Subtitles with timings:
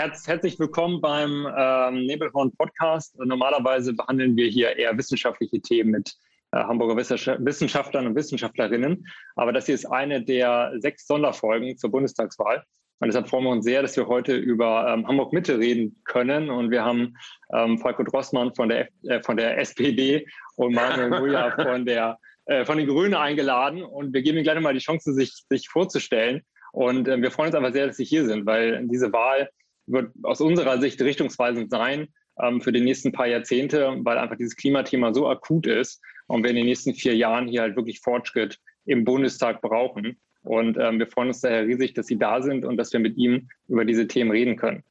[0.00, 3.18] herz, herzlich willkommen beim ähm, Nebelhorn Podcast.
[3.18, 6.16] Normalerweise behandeln wir hier eher wissenschaftliche Themen mit
[6.52, 9.06] äh, Hamburger Wissenschaftlern und Wissenschaftlerinnen.
[9.36, 12.64] Aber das hier ist eine der sechs Sonderfolgen zur Bundestagswahl.
[13.00, 16.48] Und deshalb freuen wir uns sehr, dass wir heute über ähm, Hamburg Mitte reden können.
[16.48, 17.14] Und wir haben
[17.52, 20.26] ähm, Falco Drossmann von der, F äh, von der SPD
[20.56, 23.82] und Manuel Muja von, der, äh, von den Grünen eingeladen.
[23.82, 26.40] Und wir geben Ihnen gleich nochmal die Chance, sich, sich vorzustellen.
[26.72, 29.50] Und äh, wir freuen uns einfach sehr, dass Sie hier sind, weil diese Wahl
[29.90, 32.08] wird aus unserer Sicht richtungsweisend sein
[32.40, 36.50] ähm, für die nächsten paar Jahrzehnte, weil einfach dieses Klimathema so akut ist und wir
[36.50, 40.18] in den nächsten vier Jahren hier halt wirklich Fortschritt im Bundestag brauchen.
[40.42, 43.16] Und ähm, wir freuen uns daher riesig, dass Sie da sind und dass wir mit
[43.16, 44.82] ihm über diese Themen reden können.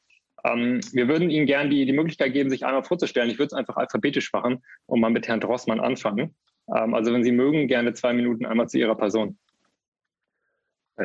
[0.43, 3.29] Ähm, wir würden Ihnen gerne die, die Möglichkeit geben, sich einmal vorzustellen.
[3.29, 6.35] Ich würde es einfach alphabetisch machen und mal mit Herrn Drossmann anfangen.
[6.75, 9.37] Ähm, also wenn Sie mögen, gerne zwei Minuten einmal zu Ihrer Person.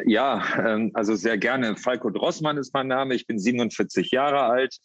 [0.06, 1.76] Ja, ähm, also sehr gerne.
[1.76, 3.14] Falco Drossmann ist mein Name.
[3.14, 4.76] Ich bin 47 Jahre alt.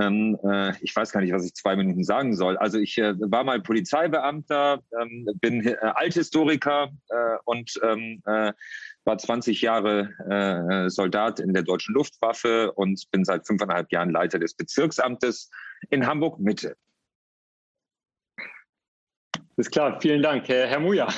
[0.00, 2.56] Ähm, äh, ich weiß gar nicht, was ich zwei Minuten sagen soll.
[2.56, 6.90] Also ich äh, war mal Polizeibeamter, ähm, bin äh, Althistoriker
[7.44, 7.74] und
[9.04, 14.54] war 20 Jahre Soldat in der deutschen Luftwaffe und bin seit fünfeinhalb Jahren Leiter des
[14.54, 15.50] Bezirksamtes
[15.90, 16.76] in Hamburg Mitte.
[19.56, 20.00] Ist klar.
[20.00, 21.08] Vielen Dank, Herr Muja.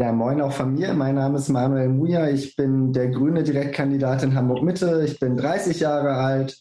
[0.00, 0.94] Ja, moin auch von mir.
[0.94, 2.28] Mein Name ist Manuel Muja.
[2.28, 5.02] Ich bin der grüne Direktkandidat in Hamburg Mitte.
[5.04, 6.56] Ich bin 30 Jahre alt.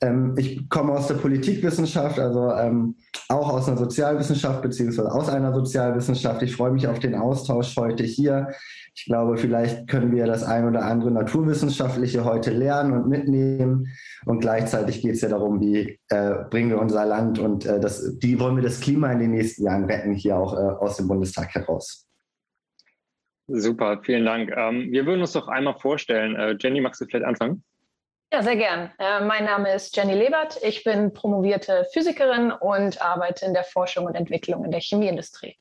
[0.00, 2.96] Ähm, ich komme aus der Politikwissenschaft, also ähm,
[3.28, 6.40] auch aus einer Sozialwissenschaft beziehungsweise aus einer Sozialwissenschaft.
[6.40, 8.48] Ich freue mich auf den Austausch heute hier.
[8.94, 13.88] Ich glaube, vielleicht können wir das ein oder andere Naturwissenschaftliche heute lernen und mitnehmen.
[14.24, 18.16] Und gleichzeitig geht es ja darum, wie äh, bringen wir unser Land und äh, das,
[18.20, 21.06] wie wollen wir das Klima in den nächsten Jahren retten, hier auch äh, aus dem
[21.06, 22.06] Bundestag heraus.
[23.54, 24.50] Super, vielen Dank.
[24.56, 26.36] Ähm, wir würden uns doch einmal vorstellen.
[26.36, 27.62] Äh, Jenny, magst du vielleicht anfangen?
[28.32, 28.90] Ja, sehr gern.
[28.98, 30.58] Äh, mein Name ist Jenny Lebert.
[30.62, 35.58] Ich bin promovierte Physikerin und arbeite in der Forschung und Entwicklung in der Chemieindustrie.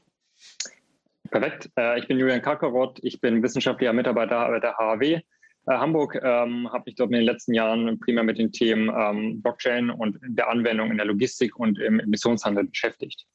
[1.29, 1.69] Perfekt.
[1.77, 2.97] Äh, ich bin Julian Kakarott.
[3.03, 5.19] Ich bin wissenschaftlicher Mitarbeiter bei der HAW.
[5.67, 9.89] Hamburg ähm, habe mich dort in den letzten Jahren primär mit den Themen ähm, Blockchain
[9.89, 13.27] und der Anwendung in der Logistik und im Emissionshandel beschäftigt.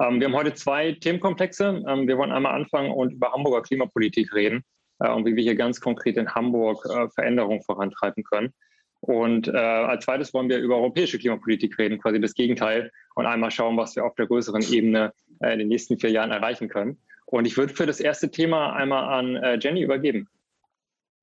[0.00, 1.82] Ähm, wir haben heute zwei Themenkomplexe.
[1.86, 4.64] Ähm, wir wollen einmal anfangen und über Hamburger Klimapolitik reden
[5.00, 8.52] äh, und wie wir hier ganz konkret in Hamburg äh, Veränderungen vorantreiben können.
[9.00, 13.50] Und äh, als zweites wollen wir über europäische Klimapolitik reden, quasi das Gegenteil, und einmal
[13.50, 17.00] schauen, was wir auf der größeren Ebene in den nächsten vier Jahren erreichen können.
[17.26, 20.28] Und ich würde für das erste Thema einmal an Jenny übergeben.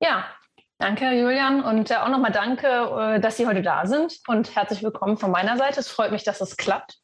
[0.00, 0.24] Ja,
[0.78, 5.30] danke Julian und auch nochmal danke, dass Sie heute da sind und herzlich willkommen von
[5.30, 5.80] meiner Seite.
[5.80, 6.98] Es freut mich, dass es klappt.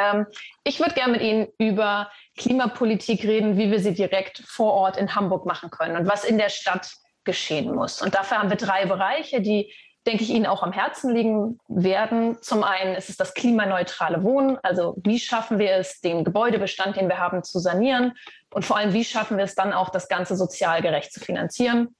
[0.00, 0.26] Ähm,
[0.64, 5.14] ich würde gerne mit Ihnen über Klimapolitik reden, wie wir sie direkt vor Ort in
[5.14, 6.90] Hamburg machen können und was in der Stadt
[7.24, 8.00] geschehen muss.
[8.00, 9.72] Und dafür haben wir drei Bereiche, die,
[10.06, 12.40] denke ich, Ihnen auch am Herzen liegen werden.
[12.40, 17.08] Zum einen ist es das klimaneutrale Wohnen, also wie schaffen wir es, den Gebäudebestand, den
[17.08, 18.14] wir haben, zu sanieren
[18.52, 21.94] und vor allem, wie schaffen wir es dann auch, das Ganze sozial gerecht zu finanzieren.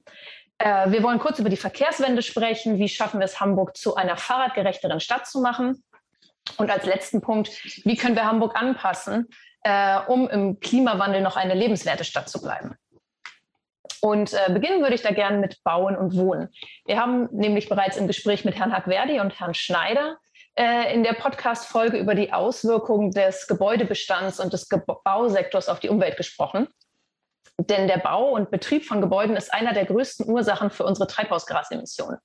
[0.58, 2.78] Äh, wir wollen kurz über die Verkehrswende sprechen.
[2.78, 5.82] Wie schaffen wir es, Hamburg zu einer fahrradgerechteren Stadt zu machen?
[6.56, 7.48] Und als letzten Punkt,
[7.84, 9.28] wie können wir Hamburg anpassen,
[9.62, 12.76] äh, um im Klimawandel noch eine lebenswerte Stadt zu bleiben?
[14.00, 16.48] Und äh, beginnen würde ich da gerne mit Bauen und Wohnen.
[16.86, 20.16] Wir haben nämlich bereits im Gespräch mit Herrn Hackverdi und Herrn Schneider
[20.54, 25.90] äh, in der Podcast-Folge über die Auswirkungen des Gebäudebestands und des Ge Bausektors auf die
[25.90, 26.68] Umwelt gesprochen.
[27.58, 32.18] Denn der Bau und Betrieb von Gebäuden ist einer der größten Ursachen für unsere Treibhausgasemissionen.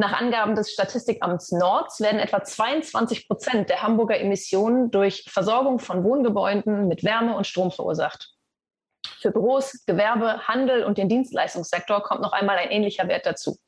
[0.00, 6.04] Nach Angaben des Statistikamts Nords werden etwa 22 Prozent der Hamburger Emissionen durch Versorgung von
[6.04, 8.32] Wohngebäuden mit Wärme und Strom verursacht.
[9.20, 13.58] Für Büros, Gewerbe, Handel und den Dienstleistungssektor kommt noch einmal ein ähnlicher Wert dazu.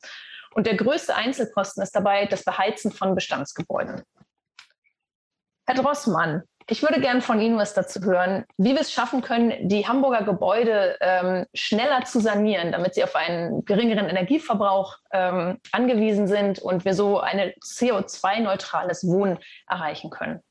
[0.55, 4.01] Und der größte Einzelkosten ist dabei das Beheizen von Bestandsgebäuden.
[5.67, 9.67] Herr Drossmann, ich würde gerne von Ihnen was dazu hören, wie wir es schaffen können,
[9.67, 16.27] die Hamburger Gebäude ähm, schneller zu sanieren, damit sie auf einen geringeren Energieverbrauch ähm, angewiesen
[16.27, 20.41] sind und wir so ein CO2-neutrales Wohnen erreichen können.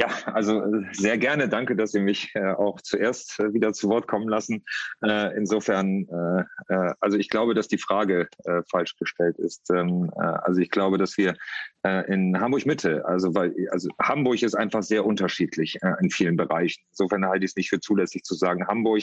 [0.00, 1.50] Ja, also äh, sehr gerne.
[1.50, 4.64] Danke, dass Sie mich äh, auch zuerst äh, wieder zu Wort kommen lassen.
[5.04, 8.28] Äh, insofern, äh, äh, also ich glaube, dass die Frage
[8.70, 9.68] falsch gestellt ist.
[9.70, 11.34] Ähm, also ich glaube, dass wir
[11.82, 13.04] äh, in Hamburg Mitte.
[13.06, 16.82] Also weil also Hamburg ist einfach sehr unterschiedlich äh, in vielen Bereichen.
[16.90, 19.02] Insofern halte ich es nicht für zulässig zu sagen Hamburg,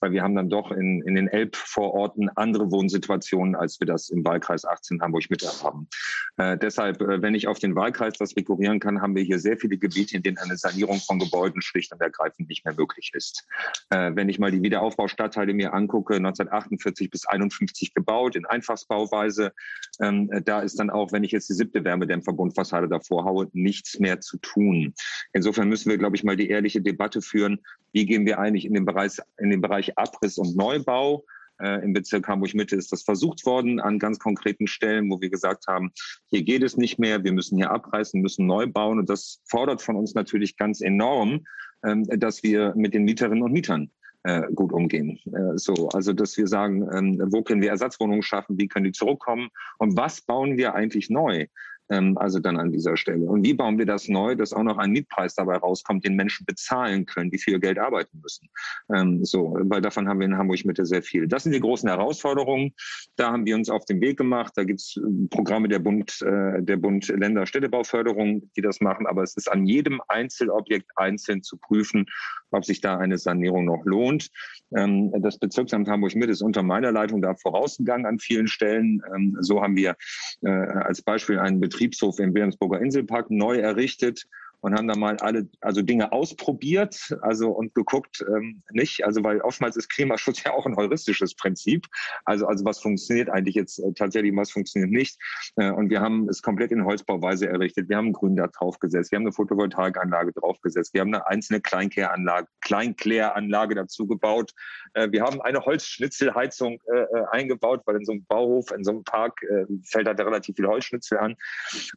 [0.00, 4.24] weil wir haben dann doch in, in den Elbvororten andere Wohnsituationen, als wir das im
[4.24, 5.88] Wahlkreis 18 Hamburg Mitte haben.
[6.36, 9.56] Äh, deshalb, äh, wenn ich auf den Wahlkreis das rekurrieren kann, haben wir hier sehr
[9.56, 13.46] viele Gebiete, in denen eine Sanierung von Gebäuden schlicht und ergreifend nicht mehr möglich ist.
[13.90, 19.52] Äh, wenn ich mal die Wiederaufbaustadtteile mir angucke, 1948 bis 51 gebaut in Einfachsbauweise,
[20.00, 21.84] ähm, da ist dann auch, wenn ich jetzt die siebte
[22.18, 24.94] Wärmedämmverbundfassade davor haue, nichts mehr zu tun.
[25.32, 27.58] Insofern müssen wir, glaube ich, mal die ehrliche Debatte führen,
[27.92, 31.24] wie gehen wir eigentlich in den Bereich, in den Bereich Abriss und Neubau
[31.60, 35.66] äh, Im Bezirk Hamburg-Mitte ist das versucht worden an ganz konkreten Stellen, wo wir gesagt
[35.66, 35.90] haben,
[36.28, 38.98] hier geht es nicht mehr, wir müssen hier abreißen, müssen neu bauen.
[38.98, 41.44] Und das fordert von uns natürlich ganz enorm,
[41.84, 43.90] ähm, dass wir mit den Mieterinnen und Mietern
[44.24, 45.18] äh, gut umgehen.
[45.26, 48.92] Äh, so, also dass wir sagen, ähm, wo können wir Ersatzwohnungen schaffen, wie können die
[48.92, 49.48] zurückkommen
[49.78, 51.46] und was bauen wir eigentlich neu?
[51.90, 53.24] Ähm, also dann an dieser Stelle.
[53.26, 56.44] Und wie bauen wir das neu, dass auch noch ein Mietpreis dabei rauskommt, den Menschen
[56.44, 58.48] bezahlen können, die viel Geld arbeiten müssen.
[58.94, 61.28] Ähm, so, weil davon haben wir in Hamburg Mitte sehr viel.
[61.28, 62.74] Das sind die großen Herausforderungen.
[63.16, 64.52] Da haben wir uns auf den Weg gemacht.
[64.56, 69.06] Da gibt es äh, Programme der Bund, äh, der Bund Länder Städtebauförderung, die das machen.
[69.06, 72.06] Aber es ist an jedem Einzelobjekt einzeln zu prüfen,
[72.50, 74.28] ob sich da eine Sanierung noch lohnt.
[74.76, 79.02] Ähm, das Bezirksamt Hamburg-Mitte ist unter meiner Leitung da vorausgegangen an vielen Stellen.
[79.40, 79.96] So haben wir
[80.42, 84.26] äh, als Beispiel einen Betriebshof im Wilhelmsburger Inselpark neu errichtet
[84.60, 89.40] und haben da mal alle also Dinge ausprobiert, also und geguckt, ähm, nicht, also weil
[89.40, 91.86] oftmals ist Klimaschutz ja auch ein heuristisches Prinzip,
[92.24, 95.18] also also was funktioniert eigentlich jetzt äh, tatsächlich, was funktioniert nicht?
[95.56, 99.16] Äh, und wir haben es komplett in Holzbauweise errichtet, wir haben ein Gründach draufgesetzt, wir
[99.16, 104.52] haben eine Photovoltaikanlage draufgesetzt, wir haben eine einzelne Kleinkläranlage, Kleinkläranlage dazu gebaut,
[104.94, 108.90] äh, wir haben eine Holzschnitzelheizung äh, äh, eingebaut, weil in so einem Bauhof, in so
[108.90, 111.36] einem Park äh, fällt halt relativ viel Holzschnitzel an.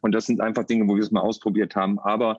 [0.00, 2.38] Und das sind einfach Dinge, wo wir es mal ausprobiert haben, aber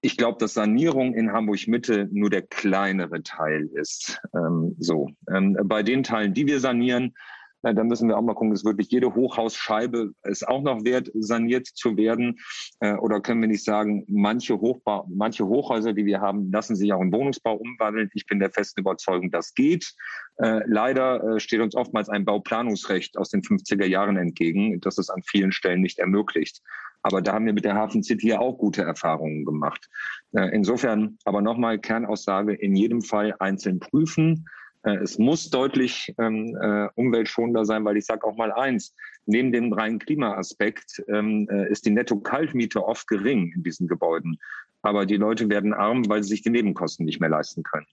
[0.00, 4.20] ich glaube, dass Sanierung in Hamburg Mitte nur der kleinere Teil ist.
[4.34, 5.08] Ähm, so.
[5.32, 7.14] Ähm, bei den Teilen, die wir sanieren,
[7.62, 11.10] na, dann müssen wir auch mal gucken, ist wirklich jede Hochhausscheibe ist auch noch wert,
[11.14, 12.38] saniert zu werden?
[12.78, 16.92] Äh, oder können wir nicht sagen, manche, Hochbau, manche Hochhäuser, die wir haben, lassen sich
[16.92, 18.10] auch in Wohnungsbau umwandeln?
[18.14, 19.92] Ich bin der festen Überzeugung, das geht.
[20.36, 25.10] Äh, leider äh, steht uns oftmals ein Bauplanungsrecht aus den 50er Jahren entgegen, das es
[25.10, 26.62] an vielen Stellen nicht ermöglicht.
[27.08, 29.88] Aber da haben wir mit der Hafen City ja auch gute Erfahrungen gemacht.
[30.32, 34.46] Äh, insofern aber nochmal Kernaussage, in jedem Fall einzeln prüfen.
[34.82, 38.94] Äh, es muss deutlich ähm, äh, umweltschonender sein, weil ich sage auch mal eins,
[39.24, 44.38] neben dem reinen Klimaaspekt ähm, äh, ist die Netto-Kaltmiete oft gering in diesen Gebäuden.
[44.82, 47.86] Aber die Leute werden arm, weil sie sich die Nebenkosten nicht mehr leisten können.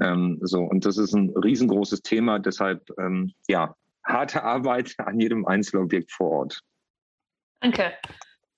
[0.00, 2.40] Ähm, so, und das ist ein riesengroßes Thema.
[2.40, 6.62] Deshalb, ähm, ja, harte Arbeit an jedem Einzelobjekt vor Ort.
[7.60, 7.92] Danke.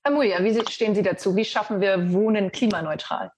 [0.09, 1.37] Herr Muja, wie stehen Sie dazu?
[1.37, 3.31] Wie schaffen wir Wohnen klimaneutral?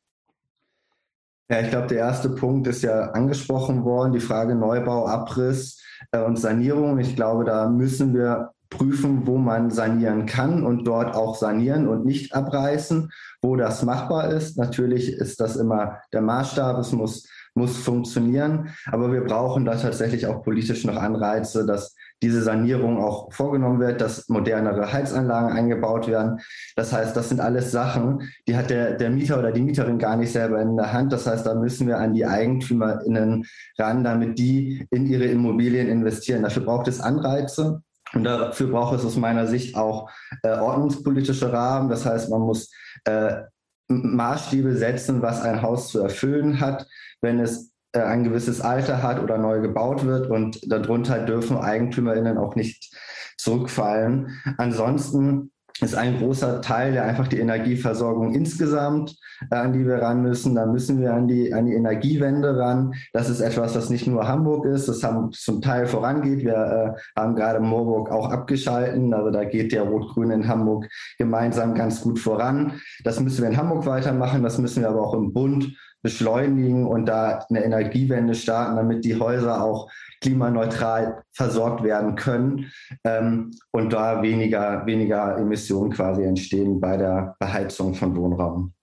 [1.50, 5.82] Ja, ich glaube, der erste Punkt ist ja angesprochen worden, die Frage Neubau, Abriss
[6.12, 7.00] äh, und Sanierung.
[7.00, 12.04] Ich glaube, da müssen wir prüfen, wo man sanieren kann und dort auch sanieren und
[12.04, 13.10] nicht abreißen,
[13.42, 14.56] wo das machbar ist.
[14.56, 20.28] Natürlich ist das immer der Maßstab, es muss, muss funktionieren, aber wir brauchen da tatsächlich
[20.28, 26.40] auch politisch noch Anreize, dass diese Sanierung auch vorgenommen wird, dass modernere Heizanlagen eingebaut werden.
[26.76, 30.16] Das heißt, das sind alles Sachen, die hat der, der Mieter oder die Mieterin gar
[30.16, 31.12] nicht selber in der Hand.
[31.12, 33.46] Das heißt, da müssen wir an die EigentümerInnen
[33.78, 36.42] ran, damit die in ihre Immobilien investieren.
[36.42, 37.82] Dafür braucht es Anreize.
[38.12, 40.10] Und dafür braucht es aus meiner Sicht auch
[40.42, 41.88] äh, ordnungspolitische Rahmen.
[41.88, 42.70] Das heißt, man muss
[43.04, 43.42] äh,
[43.88, 46.86] Maßstäbe setzen, was ein Haus zu erfüllen hat.
[47.20, 52.54] Wenn es ein gewisses Alter hat oder neu gebaut wird und darunter dürfen EigentümerInnen auch
[52.54, 52.94] nicht
[53.36, 54.40] zurückfallen.
[54.58, 55.50] Ansonsten
[55.82, 59.16] ist ein großer Teil ja einfach die Energieversorgung insgesamt,
[59.50, 60.54] äh, an die wir ran müssen.
[60.54, 62.94] Da müssen wir an die, an die Energiewende ran.
[63.12, 66.44] Das ist etwas, das nicht nur Hamburg ist, das haben zum Teil vorangeht.
[66.44, 66.54] Wir
[66.96, 69.14] äh, haben gerade Moorburg auch abgeschalten.
[69.14, 70.86] Also da geht der Rot-Grün in Hamburg
[71.18, 72.80] gemeinsam ganz gut voran.
[73.04, 74.42] Das müssen wir in Hamburg weitermachen.
[74.42, 79.18] Das müssen wir aber auch im Bund beschleunigen und da eine Energiewende starten, damit die
[79.18, 79.90] Häuser auch
[80.20, 82.72] klimaneutral versorgt werden können
[83.04, 88.74] ähm, und da weniger, weniger Emissionen quasi entstehen bei der Beheizung von Wohnraum.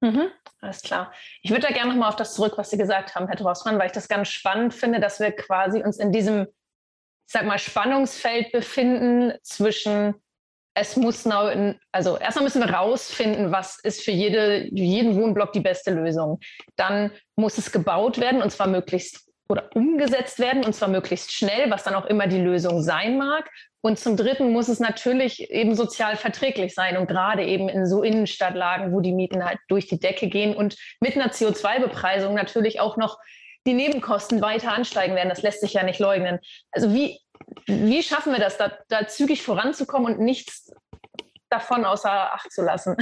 [0.00, 0.28] Mhm,
[0.60, 1.12] alles klar.
[1.42, 3.86] Ich würde da gerne nochmal auf das zurück, was Sie gesagt haben, Herr Drossmann, weil
[3.86, 8.50] ich das ganz spannend finde, dass wir quasi uns in diesem, ich sag mal, Spannungsfeld
[8.52, 10.14] befinden zwischen
[10.80, 11.50] es muss now
[11.92, 16.40] also erstmal müssen wir rausfinden, was ist für jede, jeden Wohnblock die beste Lösung.
[16.76, 21.70] Dann muss es gebaut werden und zwar möglichst oder umgesetzt werden und zwar möglichst schnell,
[21.70, 23.50] was dann auch immer die Lösung sein mag.
[23.82, 28.02] Und zum Dritten muss es natürlich eben sozial verträglich sein und gerade eben in so
[28.02, 32.96] Innenstadtlagen, wo die Mieten halt durch die Decke gehen und mit einer CO2-Bepreisung natürlich auch
[32.96, 33.18] noch
[33.66, 35.28] die Nebenkosten weiter ansteigen werden.
[35.28, 36.38] Das lässt sich ja nicht leugnen.
[36.72, 37.18] Also wie,
[37.66, 40.72] wie schaffen wir das, da, da zügig voranzukommen und nichts
[41.48, 42.96] davon außer Acht zu lassen?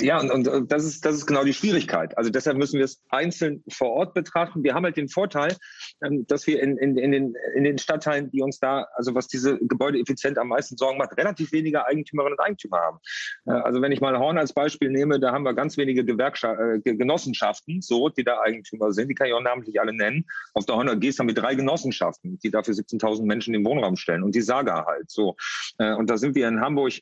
[0.00, 2.16] Ja, und, und das, ist, das ist genau die Schwierigkeit.
[2.18, 4.62] Also deshalb müssen wir es einzeln vor Ort betrachten.
[4.62, 5.56] Wir haben halt den Vorteil,
[6.04, 9.28] ähm, dass wir in, in, in, den, in den Stadtteilen, die uns da, also was
[9.28, 12.98] diese Gebäude effizient am meisten Sorgen macht, relativ weniger Eigentümerinnen und Eigentümer haben.
[13.46, 16.60] Äh, also wenn ich mal Horn als Beispiel nehme, da haben wir ganz wenige Gewerkschaft,
[16.60, 19.08] äh, Genossenschaften, so, die da Eigentümer sind.
[19.08, 20.26] Die kann ich auch namentlich alle nennen.
[20.54, 24.22] Auf der Horner Gest haben wir drei Genossenschaften, die dafür 17.000 Menschen den Wohnraum stellen
[24.22, 25.36] und die Saga halt so.
[25.78, 26.92] Äh, und da sind wir in Hamburg,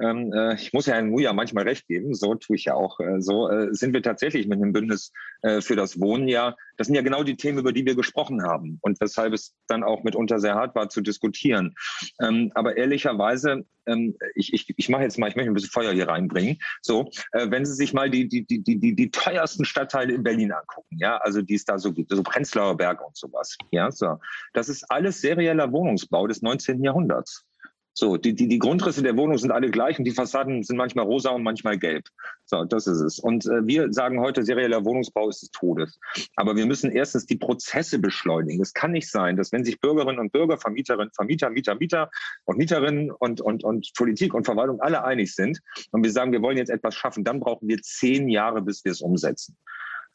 [0.00, 2.98] ähm, äh, ich muss ja Herrn Muja manchmal recht geben, so tue ich ja auch
[3.00, 6.86] äh, so, äh, sind wir tatsächlich mit einem Bündnis äh, für das Wohnen ja, das
[6.86, 10.02] sind ja genau die Themen, über die wir gesprochen haben und weshalb es dann auch
[10.02, 11.74] mitunter sehr hart war zu diskutieren.
[12.20, 15.92] Ähm, aber ehrlicherweise, ähm, ich, ich, ich mache jetzt mal, ich möchte ein bisschen Feuer
[15.92, 16.58] hier reinbringen.
[16.82, 20.52] So, äh, wenn Sie sich mal die, die, die, die, die teuersten Stadtteile in Berlin
[20.52, 24.18] angucken, ja, also die es da so gibt, so Prenzlauer Berg und sowas, ja, so,
[24.52, 26.82] das ist alles serieller Wohnungsbau des 19.
[26.82, 27.44] Jahrhunderts.
[27.92, 31.04] So, die, die, die Grundrisse der Wohnung sind alle gleich und die Fassaden sind manchmal
[31.04, 32.06] rosa und manchmal gelb.
[32.44, 33.18] So, das ist es.
[33.18, 35.98] Und äh, wir sagen heute, serieller Wohnungsbau ist des Todes.
[36.36, 38.62] Aber wir müssen erstens die Prozesse beschleunigen.
[38.62, 42.10] Es kann nicht sein, dass wenn sich Bürgerinnen und Bürger, Vermieterinnen, Vermieter, Mieter, Mieter
[42.44, 46.42] und Mieterinnen und, und, und Politik und Verwaltung alle einig sind und wir sagen, wir
[46.42, 49.56] wollen jetzt etwas schaffen, dann brauchen wir zehn Jahre, bis wir es umsetzen.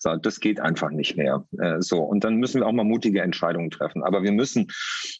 [0.05, 1.47] So, das geht einfach nicht mehr.
[1.57, 4.03] Äh, so, und dann müssen wir auch mal mutige Entscheidungen treffen.
[4.03, 4.67] Aber wir müssen,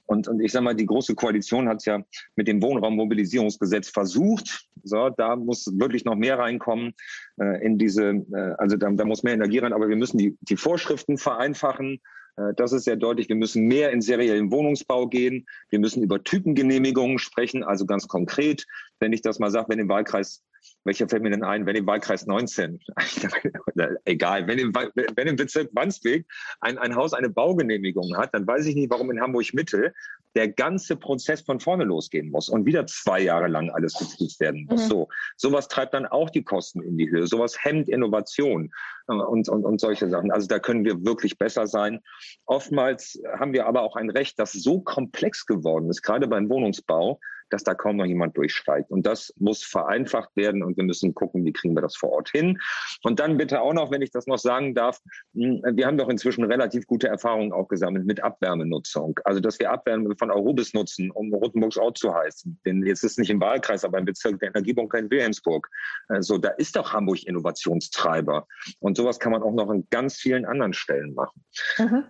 [0.06, 2.04] und, und ich sage mal, die Große Koalition hat es ja
[2.36, 4.68] mit dem Wohnraummobilisierungsgesetz versucht.
[4.84, 6.94] So, da muss wirklich noch mehr reinkommen
[7.42, 10.38] äh, in diese, äh, also da, da muss mehr Energie rein, aber wir müssen die,
[10.42, 12.00] die Vorschriften vereinfachen.
[12.38, 13.28] Äh, das ist sehr deutlich.
[13.28, 15.48] Wir müssen mehr in seriellen Wohnungsbau gehen.
[15.70, 17.64] Wir müssen über Typengenehmigungen sprechen.
[17.64, 18.68] Also ganz konkret,
[19.00, 20.44] wenn ich das mal sage, wenn im Wahlkreis
[20.84, 22.80] welcher fällt mir denn ein, wenn im Wahlkreis 19,
[24.06, 26.26] egal, wenn im, wenn im Bezirk Wandsbek
[26.62, 29.94] ein, ein Haus eine Baugenehmigung hat, dann weiß ich nicht, warum in Hamburg-Mitte
[30.36, 34.68] der ganze Prozess von vorne losgehen muss und wieder zwei Jahre lang alles geprüft werden
[34.70, 34.84] muss.
[34.86, 34.90] Mhm.
[34.90, 37.26] So, sowas treibt dann auch die Kosten in die Höhe.
[37.26, 38.72] Sowas hemmt Innovation
[39.08, 40.32] äh, und, und, und solche Sachen.
[40.32, 42.02] Also da können wir wirklich besser sein.
[42.46, 47.20] Oftmals haben wir aber auch ein Recht, das so komplex geworden ist, gerade beim Wohnungsbau,
[47.50, 48.92] dass da kaum noch jemand durchsteigt.
[48.92, 52.30] Und das muss vereinfacht werden und wir müssen gucken, wie kriegen wir das vor Ort
[52.30, 52.60] hin.
[53.04, 55.00] Und dann bitte auch noch, wenn ich das noch sagen darf,
[55.34, 59.20] hm, wir haben doch inzwischen relativ gute Erfahrungen auch gesammelt mit Abwärmenutzung.
[59.24, 62.60] Also, dass wir Abwärme von Eurobis nutzen, um Rotenburgs Ort zu heizen.
[62.66, 65.70] Denn jetzt ist es nicht im Wahlkreis, aber im Bezirk der Energiebunker in Wilhelmsburg.
[66.08, 68.48] Also, da ist doch Hamburg Innovationstreiber.
[68.80, 71.44] Und sowas kann man auch noch an ganz vielen anderen Stellen machen.
[71.78, 72.04] Mhm.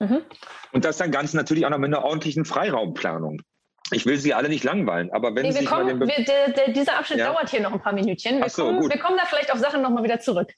[0.00, 0.22] Mhm.
[0.72, 3.42] Und das dann ganz natürlich auch noch mit einer ordentlichen Freiraumplanung.
[3.92, 6.52] Ich will Sie alle nicht langweilen, aber wenn nee, Sie kommen, mal den wir, der,
[6.52, 7.32] der, dieser Abschnitt ja?
[7.32, 8.40] dauert hier noch ein paar Minütchen.
[8.40, 10.52] Wir, so, kommen, wir kommen da vielleicht auf Sachen nochmal wieder zurück.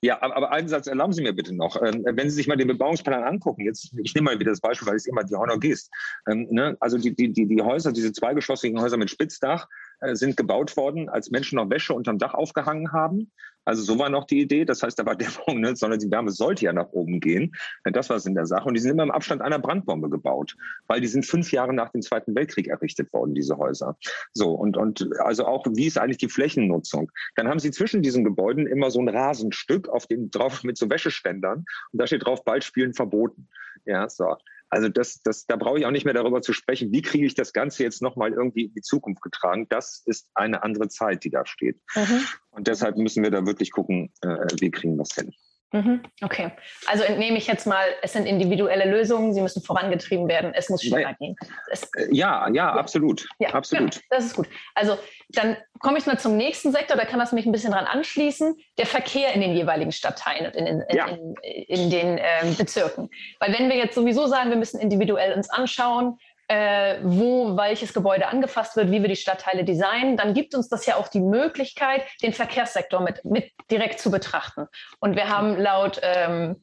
[0.00, 1.80] Ja, aber einen Satz erlauben Sie mir bitte noch.
[1.82, 4.86] Ähm, wenn Sie sich mal den Bebauungsplan angucken, jetzt, ich nehme mal wieder das Beispiel,
[4.86, 5.90] weil es immer die Honor Gest.
[6.30, 6.76] Ähm, ne?
[6.78, 9.66] Also die, die, die, die Häuser, diese zweigeschossigen Häuser mit Spitzdach,
[10.12, 13.30] sind gebaut worden, als Menschen noch Wäsche unterm Dach aufgehangen haben.
[13.68, 14.64] Also so war noch die Idee.
[14.64, 15.76] Das heißt, da war Dämmerung, ne?
[15.76, 17.52] sondern die Wärme sollte ja nach oben gehen.
[17.84, 18.66] Das war es in der Sache.
[18.66, 21.90] Und die sind immer im Abstand einer Brandbombe gebaut, weil die sind fünf Jahre nach
[21.90, 23.98] dem Zweiten Weltkrieg errichtet worden, diese Häuser.
[24.32, 27.12] So, und, und also auch, wie ist eigentlich die Flächennutzung?
[27.36, 30.88] Dann haben sie zwischen diesen Gebäuden immer so ein Rasenstück, auf dem drauf mit so
[30.88, 31.66] Wäscheständern.
[31.92, 33.48] Und da steht drauf, bald spielen verboten.
[33.84, 34.34] Ja, so.
[34.70, 37.34] Also das, das, da brauche ich auch nicht mehr darüber zu sprechen, wie kriege ich
[37.34, 39.66] das Ganze jetzt nochmal irgendwie in die Zukunft getragen.
[39.68, 41.80] Das ist eine andere Zeit, die da steht.
[41.94, 42.20] Mhm.
[42.50, 45.32] Und deshalb müssen wir da wirklich gucken, äh, wie kriegen wir es hin.
[45.70, 46.02] Mhm.
[46.22, 46.50] Okay,
[46.86, 50.82] also entnehme ich jetzt mal, es sind individuelle Lösungen, sie müssen vorangetrieben werden, es muss
[50.82, 51.36] schneller gehen.
[51.70, 53.28] Es, äh, ja, ja, ja, absolut.
[53.38, 53.92] Ja, absolut.
[53.92, 54.48] Genau, das ist gut.
[54.74, 54.98] Also
[55.28, 58.56] dann komme ich mal zum nächsten Sektor, da kann das mich ein bisschen dran anschließen,
[58.78, 61.06] der Verkehr in den jeweiligen Stadtteilen und in, in, ja.
[61.06, 61.34] in,
[61.66, 63.10] in den ähm, Bezirken.
[63.38, 68.26] Weil wenn wir jetzt sowieso sagen, wir müssen individuell uns anschauen, äh, wo welches Gebäude
[68.26, 72.02] angefasst wird, wie wir die Stadtteile designen, dann gibt uns das ja auch die Möglichkeit,
[72.22, 74.66] den Verkehrssektor mit, mit direkt zu betrachten.
[74.98, 76.62] Und wir haben laut, ähm,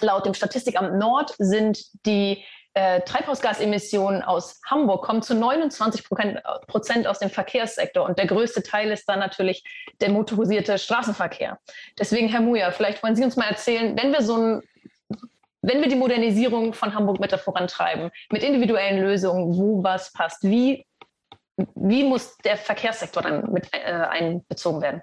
[0.00, 6.08] laut dem Statistikamt Nord sind die äh, Treibhausgasemissionen aus Hamburg kommen zu 29
[6.66, 8.04] Prozent aus dem Verkehrssektor.
[8.04, 9.62] Und der größte Teil ist dann natürlich
[10.00, 11.58] der motorisierte Straßenverkehr.
[11.98, 14.62] Deswegen, Herr Muja, vielleicht wollen Sie uns mal erzählen, wenn wir so ein
[15.66, 20.86] wenn wir die Modernisierung von Hamburg Mitte vorantreiben, mit individuellen Lösungen, wo was passt, wie,
[21.74, 25.02] wie muss der Verkehrssektor dann mit äh, einbezogen werden?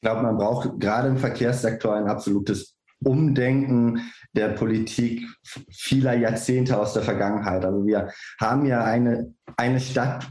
[0.00, 5.26] Ich glaube, man braucht gerade im Verkehrssektor ein absolutes Umdenken der Politik
[5.70, 7.64] vieler Jahrzehnte aus der Vergangenheit.
[7.64, 10.28] Also wir haben ja eine, eine Stadt,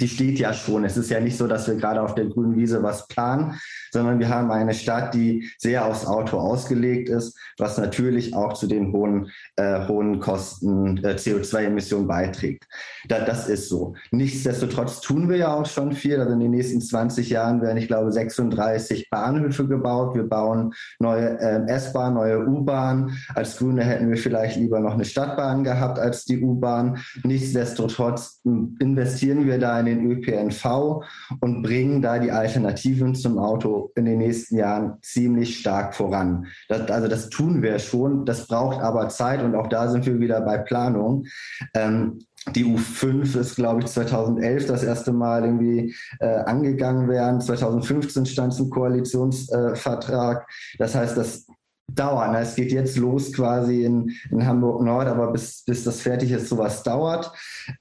[0.00, 0.84] die steht ja schon.
[0.84, 3.58] Es ist ja nicht so, dass wir gerade auf der grünen Wiese was planen,
[3.92, 8.66] sondern wir haben eine Stadt, die sehr aufs Auto ausgelegt ist, was natürlich auch zu
[8.66, 12.64] den hohen, äh, hohen Kosten äh, CO2-Emissionen beiträgt.
[13.08, 13.94] Da, das ist so.
[14.10, 16.20] Nichtsdestotrotz tun wir ja auch schon viel.
[16.20, 20.16] Also in den nächsten 20 Jahren werden, ich glaube, 36 Bahnhöfe gebaut.
[20.16, 23.16] Wir bauen neue äh, S-Bahn, neue U-Bahn.
[23.34, 26.98] Als Grüne hätten wir vielleicht lieber noch eine Stadtbahn gehabt als die U-Bahn.
[27.22, 31.02] Nichtsdestotrotz hm, investieren wir da in den ÖPNV
[31.40, 36.46] und bringen da die Alternativen zum Auto in den nächsten Jahren ziemlich stark voran.
[36.68, 40.20] Das, also das tun wir schon, das braucht aber Zeit und auch da sind wir
[40.20, 41.26] wieder bei Planung.
[41.74, 42.18] Ähm,
[42.54, 47.40] die U5 ist, glaube ich, 2011 das erste Mal irgendwie äh, angegangen werden.
[47.40, 50.42] 2015 stand es im Koalitionsvertrag.
[50.42, 51.46] Äh, das heißt, das
[51.88, 52.34] dauert.
[52.36, 56.48] Es geht jetzt los quasi in, in Hamburg Nord, aber bis, bis das fertig ist,
[56.48, 57.32] sowas dauert.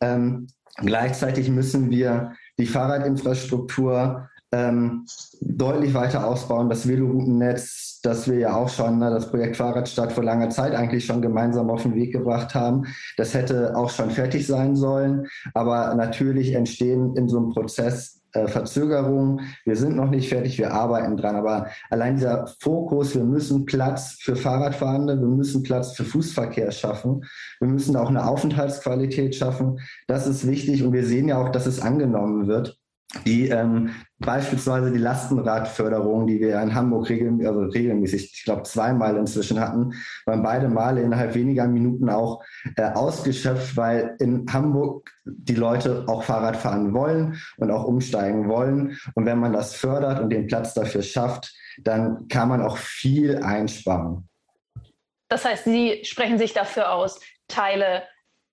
[0.01, 5.05] Ähm, gleichzeitig müssen wir die Fahrradinfrastruktur ähm,
[5.41, 6.69] deutlich weiter ausbauen.
[6.69, 11.05] Das Veloroutennetz, das wir ja auch schon, ne, das Projekt Fahrradstadt vor langer Zeit eigentlich
[11.05, 12.85] schon gemeinsam auf den Weg gebracht haben,
[13.17, 15.27] das hätte auch schon fertig sein sollen.
[15.53, 19.41] Aber natürlich entstehen in so einem Prozess äh, Verzögerungen.
[19.65, 21.35] Wir sind noch nicht fertig, wir arbeiten dran.
[21.35, 27.23] Aber allein dieser Fokus, wir müssen Platz für Fahrradfahrende, wir müssen Platz für Fußverkehr schaffen.
[27.59, 29.79] Wir müssen auch eine Aufenthaltsqualität schaffen.
[30.07, 32.77] Das ist wichtig und wir sehen ja auch, dass es angenommen wird
[33.25, 39.17] die ähm, beispielsweise die Lastenradförderung, die wir in Hamburg regel, also regelmäßig, ich glaube zweimal
[39.17, 39.93] inzwischen hatten,
[40.25, 42.43] waren beide Male innerhalb weniger Minuten auch
[42.75, 48.97] äh, ausgeschöpft, weil in Hamburg die Leute auch Fahrrad fahren wollen und auch umsteigen wollen.
[49.13, 51.53] Und wenn man das fördert und den Platz dafür schafft,
[51.83, 54.27] dann kann man auch viel einsparen.
[55.29, 58.03] Das heißt, Sie sprechen sich dafür aus, Teile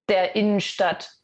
[0.08, 1.19] der Innenstadt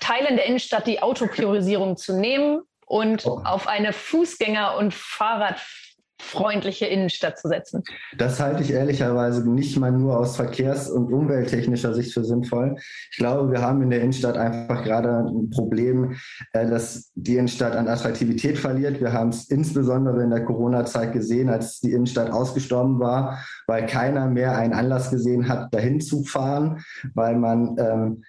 [0.00, 3.40] Teilen der Innenstadt die Autopriorisierung zu nehmen und oh.
[3.44, 7.82] auf eine Fußgänger- und Fahrradfreundliche Innenstadt zu setzen?
[8.16, 12.76] Das halte ich ehrlicherweise nicht mal nur aus verkehrs- und umwelttechnischer Sicht für sinnvoll.
[13.10, 16.16] Ich glaube, wir haben in der Innenstadt einfach gerade ein Problem,
[16.52, 19.00] äh, dass die Innenstadt an Attraktivität verliert.
[19.00, 24.26] Wir haben es insbesondere in der Corona-Zeit gesehen, als die Innenstadt ausgestorben war, weil keiner
[24.28, 28.24] mehr einen Anlass gesehen hat, dahin zu fahren, weil man ähm,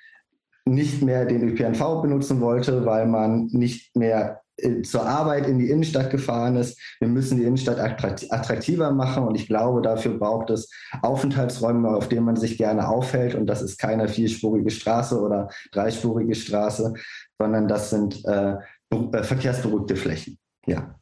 [0.65, 5.69] nicht mehr den ÖPNV benutzen wollte, weil man nicht mehr äh, zur Arbeit in die
[5.69, 6.79] Innenstadt gefahren ist.
[6.99, 10.69] Wir müssen die Innenstadt attraktiver machen und ich glaube, dafür braucht es
[11.01, 16.35] Aufenthaltsräume, auf denen man sich gerne aufhält und das ist keine vierspurige Straße oder dreispurige
[16.35, 16.93] Straße,
[17.37, 18.55] sondern das sind äh,
[18.89, 20.39] äh verkehrsberuhigte Flächen.
[20.65, 20.99] Ja.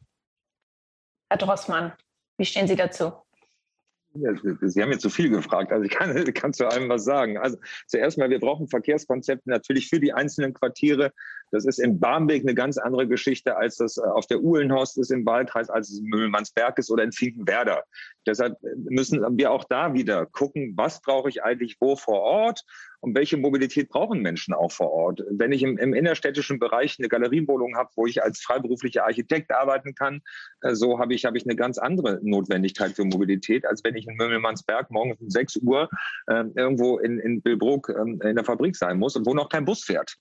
[1.30, 1.92] Herr Drossmann,
[2.38, 3.12] wie stehen Sie dazu?
[4.14, 7.36] Sie haben jetzt zu viel gefragt, also ich kann, kann zu allem was sagen.
[7.36, 11.12] Also zuerst mal, wir brauchen Verkehrskonzepte natürlich für die einzelnen Quartiere.
[11.50, 15.10] Das ist in Barmbek eine ganz andere Geschichte, als das äh, auf der Uhlenhorst ist
[15.10, 17.82] im Wahlkreis, als es in Müllmannsberg ist oder in Finkenwerder.
[18.26, 22.64] Deshalb müssen wir auch da wieder gucken, was brauche ich eigentlich wo vor Ort
[23.04, 25.22] und welche Mobilität brauchen Menschen auch vor Ort.
[25.30, 29.94] Wenn ich im, im innerstädtischen Bereich eine Galeriewohnung habe, wo ich als freiberuflicher Architekt arbeiten
[29.94, 30.22] kann,
[30.62, 34.06] äh, so habe ich, habe ich eine ganz andere Notwendigkeit für Mobilität, als wenn ich
[34.06, 35.90] in Mümmelmannsberg morgens um 6 Uhr
[36.28, 39.66] äh, irgendwo in, in Billbrook äh, in der Fabrik sein muss und wo noch kein
[39.66, 40.16] Bus fährt.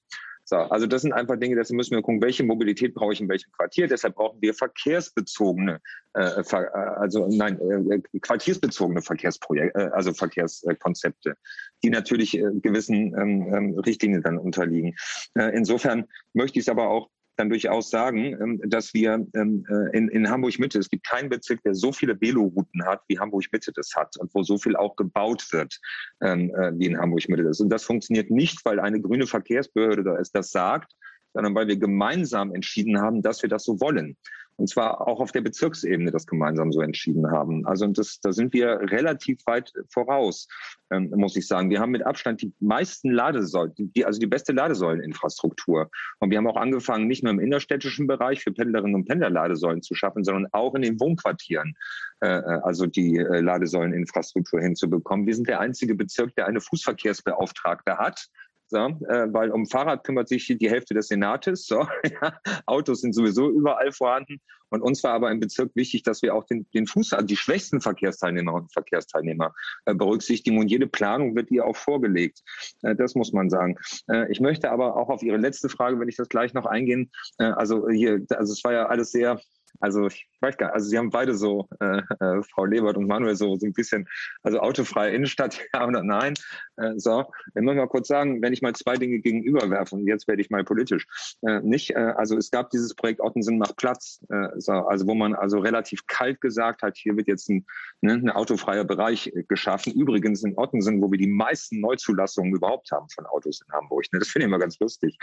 [0.53, 3.27] So, also das sind einfach Dinge, deshalb müssen wir gucken, welche Mobilität brauche ich in
[3.27, 3.87] welchem Quartier.
[3.87, 5.81] Deshalb brauchen wir verkehrsbezogene,
[6.13, 11.37] äh, äh also nein, äh, quartiersbezogene Verkehrsprojekte, äh, also Verkehrskonzepte,
[11.83, 14.93] die natürlich äh, gewissen ähm, ähm, Richtlinien dann unterliegen.
[15.33, 19.97] Äh, insofern möchte ich es aber auch dann durchaus sagen, ähm, dass wir ähm, äh,
[19.97, 23.91] in, in Hamburg-Mitte, es gibt keinen Bezirk, der so viele Velorouten hat, wie Hamburg-Mitte das
[23.95, 25.79] hat und wo so viel auch gebaut wird,
[26.21, 27.59] ähm, äh, wie in Hamburg-Mitte das.
[27.59, 30.93] Und das funktioniert nicht, weil eine grüne Verkehrsbehörde da ist, das sagt,
[31.33, 34.15] sondern weil wir gemeinsam entschieden haben, dass wir das so wollen
[34.57, 37.65] und zwar auch auf der Bezirksebene das gemeinsam so entschieden haben.
[37.65, 40.47] Also das, da sind wir relativ weit voraus,
[40.91, 41.69] ähm, muss ich sagen.
[41.69, 45.89] Wir haben mit Abstand die meisten Ladesäulen, die, also die beste Ladesäuleninfrastruktur.
[46.19, 49.81] Und wir haben auch angefangen, nicht nur im innerstädtischen Bereich für Pendlerinnen und Pendler Ladesäulen
[49.81, 51.75] zu schaffen, sondern auch in den Wohnquartieren,
[52.21, 55.25] äh, äh also die äh, Ladesäuleninfrastruktur hinzubekommen.
[55.25, 58.27] Wir sind der einzige Bezirk, der eine Fußverkehrsbeauftragte hat
[58.73, 61.67] so, äh, weil um Fahrrad kümmert sich die Hälfte des Senates.
[61.67, 61.87] So,
[62.21, 62.33] ja.
[62.65, 64.41] Autos sind sowieso überall vorhanden.
[64.69, 67.37] Und uns war aber im Bezirk wichtig, dass wir auch den, den Fuß, also die
[67.37, 69.53] schwächsten Verkehrsteilnehmer und Verkehrsteilnehmer
[69.85, 70.57] äh, berücksichtigen.
[70.57, 72.41] Und jede Planung wird ihr auch vorgelegt.
[72.81, 73.77] Äh, das muss man sagen.
[74.09, 77.11] Äh, ich möchte aber auch auf Ihre letzte Frage, wenn ich das gleich noch eingehen,
[77.37, 79.39] äh, also hier, also es war ja alles sehr
[79.83, 83.05] Also ich weiß gar nicht, also Sie haben beide so, äh, äh, Frau Lebert und
[83.05, 84.07] Manuel, so, so ein bisschen,
[84.41, 86.35] also autofreie Innenstadt, ja oder nein.
[86.77, 90.25] Äh, so, ich muss mal kurz sagen, wenn ich mal zwei Dinge gegenüberwerfe, und jetzt
[90.29, 91.05] werde ich mal politisch,
[91.41, 95.15] äh, nicht, äh, also es gab dieses Projekt Ottensen macht Platz, äh, so, also wo
[95.15, 97.65] man also relativ kalt gesagt hat, hier wird jetzt ein,
[97.99, 99.91] ne, ein autofreier Bereich geschaffen.
[99.91, 104.05] Übrigens in Ottensen, wo wir die meisten Neuzulassungen überhaupt haben von Autos in Hamburg.
[104.13, 104.19] Ne?
[104.19, 105.17] Das finde ich immer ganz lustig,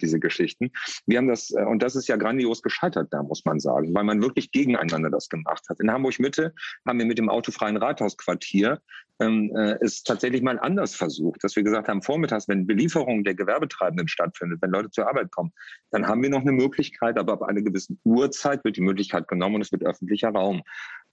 [0.00, 0.70] diese Geschichten.
[1.06, 4.22] Wir haben das, und das ist ja grandios gescheitert da, muss man sagen, weil man
[4.22, 5.80] wirklich gegeneinander das gemacht hat.
[5.80, 6.54] In Hamburg Mitte
[6.86, 8.80] haben wir mit dem autofreien Rathausquartier
[9.20, 14.08] ähm, äh, tatsächlich mal anders versucht, dass wir gesagt haben, vormittags, wenn Belieferung der Gewerbetreibenden
[14.08, 15.52] stattfindet, wenn Leute zur Arbeit kommen,
[15.90, 19.56] dann haben wir noch eine Möglichkeit, aber ab einer gewissen Uhrzeit wird die Möglichkeit genommen
[19.56, 20.62] und es wird öffentlicher Raum.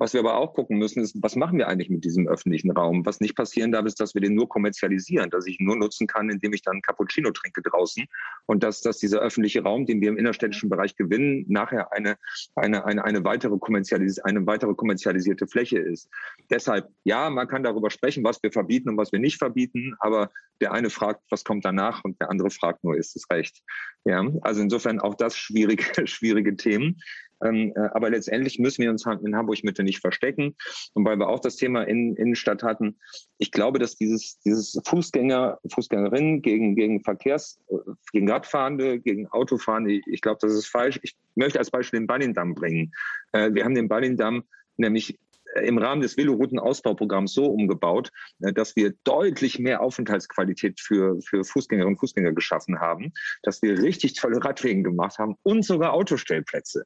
[0.02, 3.06] Was wir aber auch gucken müssen, ist, was machen wir eigentlich mit diesem öffentlichen Raum?
[3.06, 6.08] Was nicht passieren darf, ist, dass wir den nur kommerzialisieren, dass ich ihn nur nutzen
[6.08, 8.06] kann, indem ich dann Cappuccino trinke draußen
[8.48, 12.18] und dass, dass dieser öffentliche Raum, den wir im innerstädtischen Bereich gewinnen, nachher eine,
[12.56, 16.10] eine, eine, eine, weitere, kommerzialis eine weitere kommerzialisierte Fläche ist.
[16.50, 20.32] Deshalb, ja, man kann darüber sprechen, was wir verbieten und was wir nicht verbieten, aber
[20.62, 23.62] der eine fragt, was kommt danach und der andere fragt nur, ist es recht?
[24.06, 27.00] Ja, also insofern auch das schwierige, schwierige Themen.
[27.44, 30.56] Ähm, äh, aber letztendlich müssen wir uns in Hamburg Mitte nicht verstecken.
[30.94, 32.98] Und weil wir auch das Thema in, Innenstadt hatten,
[33.38, 37.76] ich glaube, dass dieses, dieses Fußgänger, Fußgängerinnen gegen, gegen Verkehrs, äh,
[38.12, 41.00] gegen Radfahrende, gegen Autofahrende, ich, ich glaube, das ist falsch.
[41.04, 42.92] Ich möchte als Beispiel den Ballindamm bringen.
[43.32, 44.44] Äh, wir haben den Ballindamm
[44.78, 45.20] nämlich
[45.56, 52.00] im Rahmen des Velorouten-Ausbauprogramms so umgebaut, dass wir deutlich mehr Aufenthaltsqualität für, für Fußgängerinnen und
[52.00, 53.12] Fußgänger geschaffen haben,
[53.44, 56.86] dass wir richtig tolle Radwegen gemacht haben und sogar Autostellplätze.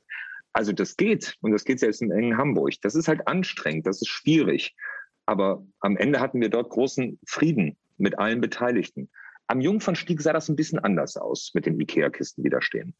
[0.55, 2.75] Also das geht und das geht selbst in engen Hamburg.
[2.81, 4.73] Das ist halt anstrengend, das ist schwierig.
[5.25, 9.09] Aber am Ende hatten wir dort großen Frieden mit allen Beteiligten.
[9.47, 12.95] Am Jungfernstieg sah das ein bisschen anders aus mit den Ikea-Kisten, die da stehen.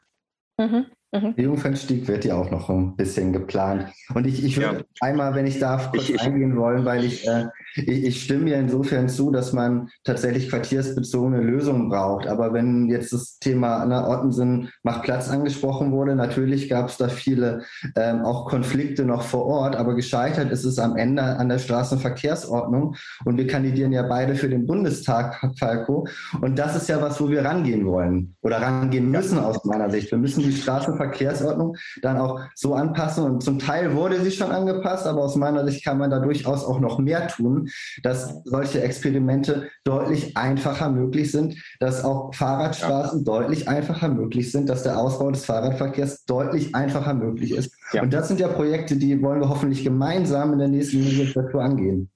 [0.57, 0.87] Mhm.
[1.15, 1.34] Mhm.
[1.38, 3.88] Jungfernstieg wird ja auch noch ein bisschen geplant.
[4.13, 4.84] Und ich, ich würde ja.
[5.01, 8.58] einmal, wenn ich darf, kurz ich, eingehen wollen, weil ich, äh, ich, ich, stimme ja
[8.58, 12.28] insofern zu, dass man tatsächlich quartiersbezogene Lösungen braucht.
[12.28, 16.97] Aber wenn jetzt das Thema Anna ne, Ottensen macht Platz angesprochen wurde, natürlich gab es
[16.97, 17.63] da viele
[17.95, 22.95] ähm, auch Konflikte noch vor Ort, aber gescheitert ist es am Ende an der Straßenverkehrsordnung.
[23.23, 26.08] Und wir kandidieren ja beide für den Bundestag, Falco.
[26.41, 30.12] Und das ist ja was, wo wir rangehen wollen oder rangehen müssen aus meiner Sicht.
[30.12, 33.23] Wir müssen die Straßenverkehrsordnung Verkehrsordnung dann auch so anpassen.
[33.23, 36.63] Und zum Teil wurde sie schon angepasst, aber aus meiner Sicht kann man da durchaus
[36.63, 37.69] auch noch mehr tun,
[38.03, 43.25] dass solche Experimente deutlich einfacher möglich sind, dass auch Fahrradstraßen ja.
[43.25, 47.73] deutlich einfacher möglich sind, dass der Ausbau des Fahrradverkehrs deutlich einfacher möglich ist.
[47.93, 48.01] Ja.
[48.01, 52.09] Und das sind ja Projekte, die wollen wir hoffentlich gemeinsam in der nächsten Legislatur angehen.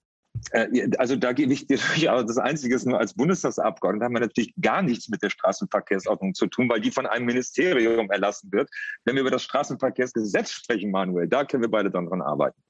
[0.52, 4.22] Äh, also da gebe ich dir durchaus das Einzige ist nur als Bundestagsabgeordneter haben wir
[4.22, 8.70] natürlich gar nichts mit der Straßenverkehrsordnung zu tun, weil die von einem Ministerium erlassen wird.
[9.06, 12.62] Wenn wir über das Straßenverkehrsgesetz sprechen, Manuel, da können wir beide dann dran arbeiten.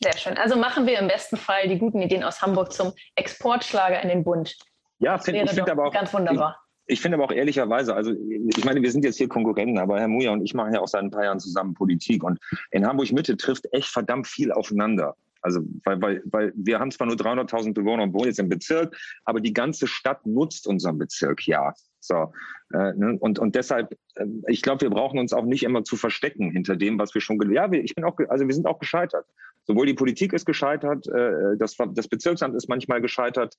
[0.00, 0.36] Sehr schön.
[0.38, 4.24] Also machen wir im besten Fall die guten Ideen aus Hamburg zum Exportschlager in den
[4.24, 4.56] Bund.
[4.98, 6.58] Ja, find, ich finde aber auch ganz wunderbar.
[6.86, 9.98] Ich, ich finde aber auch ehrlicherweise, also ich meine, wir sind jetzt hier Konkurrenten, aber
[9.98, 12.38] Herr Muja und ich machen ja auch seit ein paar Jahren zusammen Politik und
[12.70, 15.16] in Hamburg Mitte trifft echt verdammt viel aufeinander.
[15.44, 18.96] Also, weil, weil, weil wir haben zwar nur 300.000 Bewohner und wohnen jetzt im Bezirk,
[19.26, 21.74] aber die ganze Stadt nutzt unseren Bezirk ja.
[22.00, 22.32] So,
[22.72, 23.18] äh, ne?
[23.20, 26.76] und, und deshalb, äh, ich glaube, wir brauchen uns auch nicht immer zu verstecken hinter
[26.76, 29.26] dem, was wir schon Ja, wir, ich bin auch, also wir sind auch gescheitert.
[29.66, 33.54] Sowohl die Politik ist gescheitert, äh, das, das Bezirksamt ist manchmal gescheitert,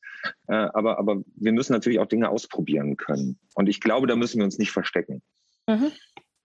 [0.47, 3.39] aber, aber wir müssen natürlich auch Dinge ausprobieren können.
[3.53, 5.21] Und ich glaube, da müssen wir uns nicht verstecken.
[5.67, 5.91] Mhm.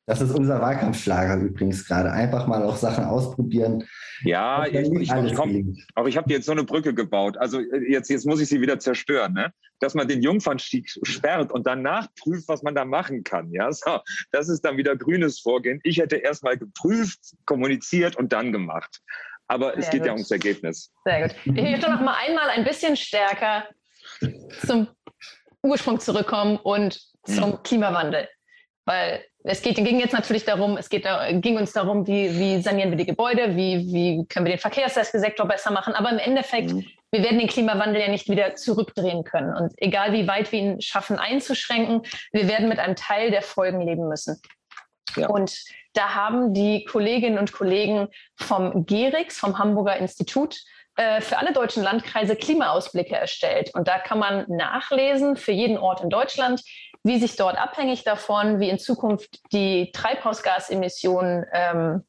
[0.06, 2.10] Das ist unser Wahlkampfschlager übrigens gerade.
[2.10, 3.86] Einfach mal auch Sachen ausprobieren.
[4.22, 7.36] Ja, ich, ich, ich komm, aber ich habe jetzt so eine Brücke gebaut.
[7.36, 9.52] Also äh, jetzt, jetzt muss ich sie wieder zerstören, ne?
[9.78, 13.52] Dass man den Jungfernstieg sperrt und danach prüft, was man da machen kann.
[13.52, 14.00] Ja, so,
[14.32, 15.80] das ist dann wieder grünes Vorgehen.
[15.84, 19.00] Ich hätte erst mal geprüft, kommuniziert und dann gemacht.
[19.46, 20.06] Aber es Sehr geht gut.
[20.06, 20.92] ja ums Ergebnis.
[21.04, 21.36] Sehr gut.
[21.44, 23.64] Ich möchte noch mal einmal ein bisschen stärker
[24.66, 24.88] zum
[25.62, 27.62] Ursprung zurückkommen und zum hm.
[27.62, 28.28] Klimawandel.
[28.86, 32.90] Weil es geht, ging jetzt natürlich darum, es geht, ging uns darum, wie, wie sanieren
[32.90, 35.94] wir die Gebäude, wie, wie können wir den Verkehrssektor besser machen.
[35.94, 36.86] Aber im Endeffekt, mhm.
[37.10, 39.54] wir werden den Klimawandel ja nicht wieder zurückdrehen können.
[39.54, 43.80] Und egal wie weit wir ihn schaffen einzuschränken, wir werden mit einem Teil der Folgen
[43.80, 44.40] leben müssen.
[45.16, 45.28] Ja.
[45.28, 45.56] Und
[45.94, 50.56] da haben die Kolleginnen und Kollegen vom GERIX, vom Hamburger Institut,
[50.96, 53.74] äh, für alle deutschen Landkreise Klimaausblicke erstellt.
[53.74, 56.62] Und da kann man nachlesen für jeden Ort in Deutschland,
[57.02, 62.04] wie sich dort abhängig davon, wie in Zukunft die Treibhausgasemissionen ähm,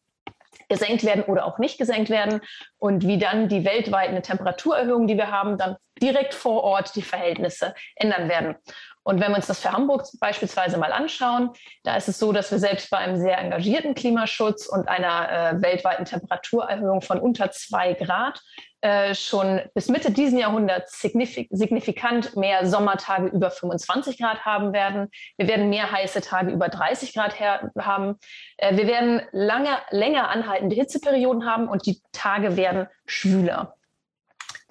[0.68, 2.42] gesenkt werden oder auch nicht gesenkt werden
[2.78, 7.74] und wie dann die weltweiten Temperaturerhöhungen, die wir haben, dann direkt vor Ort die Verhältnisse
[7.96, 8.56] ändern werden.
[9.04, 11.50] Und wenn wir uns das für Hamburg beispielsweise mal anschauen,
[11.84, 15.62] da ist es so, dass wir selbst bei einem sehr engagierten Klimaschutz und einer äh,
[15.62, 18.40] weltweiten Temperaturerhöhung von unter zwei Grad
[18.82, 25.12] äh, schon bis Mitte diesen Jahrhunderts signifik signifikant mehr Sommertage über 25 Grad haben werden.
[25.38, 28.18] Wir werden mehr heiße Tage über 30 Grad haben.
[28.58, 33.76] Äh, wir werden lange, länger anhaltende Hitzeperioden haben und die Tage werden schwüler.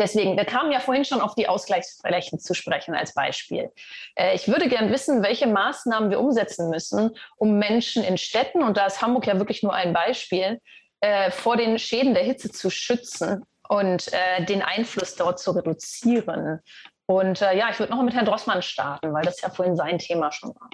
[0.01, 3.71] Deswegen, wir kamen ja vorhin schon auf die Ausgleichsflächen zu sprechen als Beispiel.
[4.17, 8.77] Äh, ich würde gern wissen, welche Maßnahmen wir umsetzen müssen, um Menschen in Städten, und
[8.77, 10.61] da ist Hamburg ja wirklich nur ein Beispiel,
[11.01, 16.61] äh, vor den Schäden der Hitze zu schützen und äh, den Einfluss dort zu reduzieren.
[17.07, 20.31] Und ja, ich würde noch mit Herrn Drossmann starten, weil das ja vorhin sein Thema
[20.31, 20.71] schon war.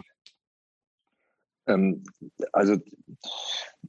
[1.67, 2.05] Ähm,
[2.53, 2.77] also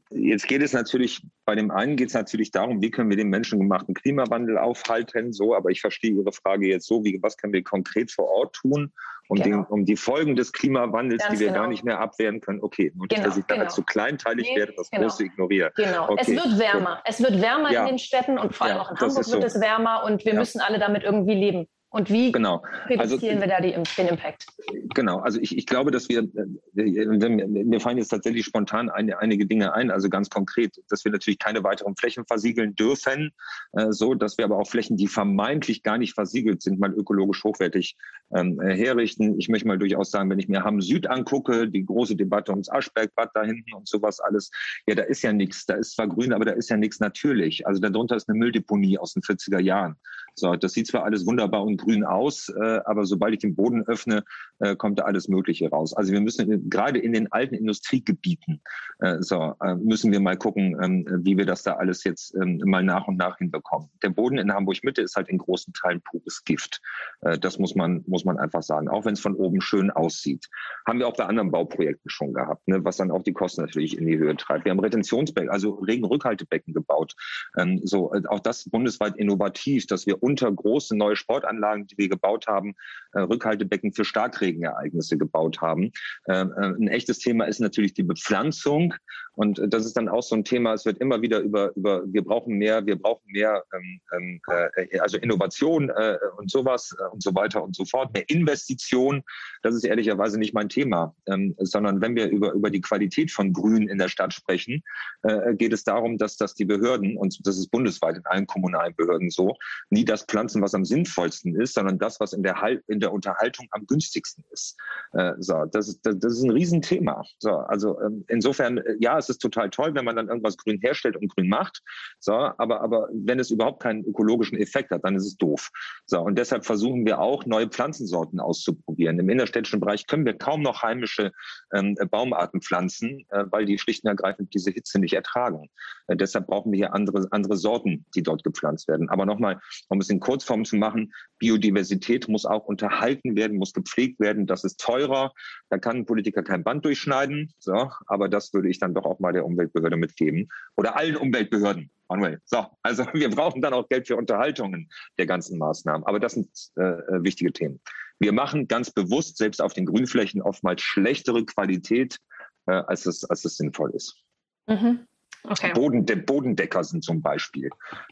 [0.10, 3.30] Jetzt geht es natürlich, bei dem einen geht es natürlich darum, wie können wir den
[3.30, 7.64] menschengemachten Klimawandel aufhalten, so, aber ich verstehe Ihre Frage jetzt so, wie, was können wir
[7.64, 8.94] konkret vor Ort tun,
[9.28, 9.58] um, genau.
[9.58, 11.62] den, um die Folgen des Klimawandels, Ganz die wir genau.
[11.62, 12.62] gar nicht mehr abwehren können.
[12.62, 13.64] Okay, nur genau, dass ich genau.
[13.64, 15.04] da zu kleinteilig nee, werde, das genau.
[15.04, 15.72] Große ignoriere.
[15.76, 16.96] Genau, okay, es wird wärmer.
[16.96, 17.04] Gut.
[17.06, 17.82] Es wird wärmer ja.
[17.82, 19.40] in den Städten und vor allem ja, auch in Hamburg wird so.
[19.40, 20.40] es wärmer und wir ja.
[20.40, 21.68] müssen alle damit irgendwie leben.
[21.90, 22.64] Und wie genau.
[22.90, 24.46] reduzieren also, wir da die, den Impact?
[24.94, 26.28] Genau, also ich, ich glaube, dass wir,
[26.74, 31.40] mir fallen jetzt tatsächlich spontan eine, einige Dinge ein, also ganz konkret, dass wir natürlich
[31.40, 33.32] keine weiteren Flächen versiegeln dürfen,
[33.72, 37.46] äh, so dass wir aber auch Flächen, die vermeintlich gar nicht versiegelt sind, mal ökologisch
[37.46, 37.96] hochwertig
[38.36, 39.40] ähm, herrichten.
[39.40, 42.70] Ich möchte mal durchaus sagen, wenn ich mir Hamm Süd angucke, die große Debatte ums
[42.70, 44.52] Aschbergbad da hinten und sowas alles,
[44.88, 47.66] ja, da ist ja nichts, da ist zwar grün, aber da ist ja nichts natürlich.
[47.66, 49.96] Also darunter ist eine Mülldeponie aus den 40er Jahren.
[50.40, 53.84] So, das sieht zwar alles wunderbar und grün aus, äh, aber sobald ich den Boden
[53.88, 54.24] öffne,
[54.60, 55.94] äh, kommt da alles Mögliche raus.
[55.94, 58.62] Also wir müssen gerade in den alten Industriegebieten,
[59.00, 62.62] äh, so, äh, müssen wir mal gucken, ähm, wie wir das da alles jetzt ähm,
[62.66, 63.90] mal nach und nach hinbekommen.
[64.04, 66.82] Der Boden in Hamburg Mitte ist halt in großen Teilen pures Gift.
[67.22, 68.90] Äh, das muss man, muss man einfach sagen.
[68.90, 70.48] Auch wenn es von oben schön aussieht.
[70.86, 73.98] Haben wir auch bei anderen Bauprojekten schon gehabt, ne, was dann auch die Kosten natürlich
[73.98, 74.66] in die Höhe treibt.
[74.66, 77.16] Wir haben Retentionsbecken, also Regenrückhaltebecken gebaut.
[77.58, 82.10] Ähm, so, äh, auch das bundesweit innovativ, dass wir unter große neue Sportanlagen, die wir
[82.10, 82.76] gebaut haben,
[83.14, 85.92] äh, Rückhaltebecken für Starkregenereignisse gebaut haben.
[86.26, 88.94] Äh, äh, ein echtes Thema ist natürlich die Bepflanzung.
[89.36, 92.24] Und das ist dann auch so ein Thema, es wird immer wieder über, über wir
[92.24, 97.36] brauchen mehr, wir brauchen mehr, ähm, ähm äh, also Innovation äh, und sowas und so
[97.36, 99.22] weiter und so fort, mehr Investition.
[99.62, 103.54] Das ist ehrlicherweise nicht mein Thema, ähm, sondern wenn wir über, über die Qualität von
[103.54, 104.84] Grün in der Stadt sprechen,
[105.22, 108.96] äh, geht es darum, dass, dass die Behörden, und das ist bundesweit in allen kommunalen
[108.96, 109.56] Behörden so,
[109.92, 113.14] nie das pflanzen, was am sinnvollsten ist, sondern das, was in der, halt, in der
[113.14, 114.76] Unterhaltung am günstigsten ist.
[115.14, 117.24] Äh, so, das ist, das, das ist ein Riesenthema.
[117.40, 120.58] So, also ähm, insofern, äh, ja, es es ist total toll, wenn man dann irgendwas
[120.58, 121.82] grün herstellt und grün macht.
[122.20, 125.70] So, aber, aber wenn es überhaupt keinen ökologischen Effekt hat, dann ist es doof.
[126.06, 129.20] So, und deshalb versuchen wir auch, neue Pflanzensorten auszuprobieren.
[129.20, 131.32] Im innerstädtischen Bereich können wir kaum noch heimische
[131.74, 135.70] ähm, Baumarten pflanzen, äh, weil die schlicht und ergreifend diese Hitze nicht ertragen.
[136.08, 139.10] Äh, deshalb brauchen wir hier andere, andere Sorten, die dort gepflanzt werden.
[139.10, 144.20] Aber nochmal, um es in Kurzform zu machen, Biodiversität muss auch unterhalten werden, muss gepflegt
[144.20, 144.46] werden.
[144.46, 145.32] Das ist teurer.
[145.70, 147.54] Da kann ein Politiker kein Band durchschneiden.
[147.60, 151.90] So, aber das würde ich dann doch auch mal der Umweltbehörde mitgeben oder allen Umweltbehörden.
[152.10, 152.42] Manuel.
[152.46, 156.06] So, also wir brauchen dann auch Geld für Unterhaltungen der ganzen Maßnahmen.
[156.06, 156.82] Aber das sind äh,
[157.24, 157.80] wichtige Themen.
[158.20, 162.18] Wir machen ganz bewusst selbst auf den Grünflächen oftmals schlechtere Qualität,
[162.66, 164.24] äh, als, es, als es sinnvoll ist.
[164.68, 165.06] Mhm.
[165.50, 165.72] Okay.
[165.74, 167.70] Boden, der Bodendecker sind zum Beispiel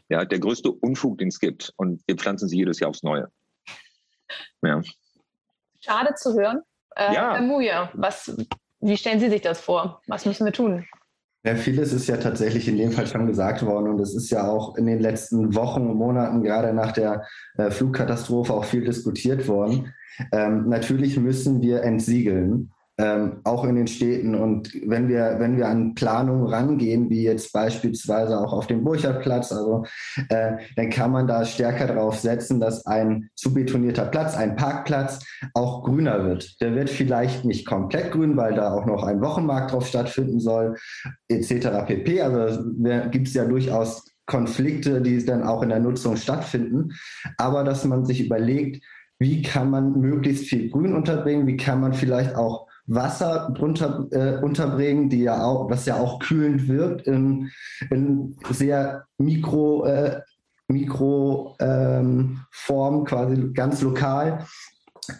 [0.08, 1.72] ja, der größte Unfug, den es gibt.
[1.76, 3.30] Und wir pflanzen sie jedes Jahr aufs Neue.
[4.62, 4.80] Ja.
[5.80, 6.62] Schade zu hören.
[6.96, 7.34] Äh, ja.
[7.34, 8.34] Herr Muja, was,
[8.80, 10.00] wie stellen Sie sich das vor?
[10.06, 10.86] Was müssen wir tun?
[11.44, 14.48] Ja, vieles ist ja tatsächlich in dem Fall schon gesagt worden und es ist ja
[14.48, 17.24] auch in den letzten Wochen und Monaten, gerade nach der
[17.56, 19.94] äh, Flugkatastrophe, auch viel diskutiert worden.
[20.32, 24.34] Ähm, natürlich müssen wir entsiegeln ähm, auch in den Städten.
[24.34, 29.52] Und wenn wir, wenn wir an Planungen rangehen, wie jetzt beispielsweise auch auf dem Burchardplatz,
[29.52, 29.84] also
[30.28, 35.24] äh, dann kann man da stärker darauf setzen, dass ein zu betonierter Platz, ein Parkplatz
[35.54, 36.60] auch grüner wird.
[36.60, 40.76] Der wird vielleicht nicht komplett grün, weil da auch noch ein Wochenmarkt drauf stattfinden soll,
[41.28, 41.68] etc.
[41.86, 42.22] pp.
[42.22, 42.62] Also
[43.10, 46.92] gibt es ja durchaus Konflikte, die dann auch in der Nutzung stattfinden.
[47.36, 48.84] Aber dass man sich überlegt,
[49.18, 54.42] wie kann man möglichst viel Grün unterbringen, wie kann man vielleicht auch Wasser drunter äh,
[54.42, 57.50] unterbringen, die ja auch, was ja auch kühlend wirkt in,
[57.90, 60.20] in sehr mikro, äh,
[60.68, 64.44] Mikroform, ähm, quasi ganz lokal.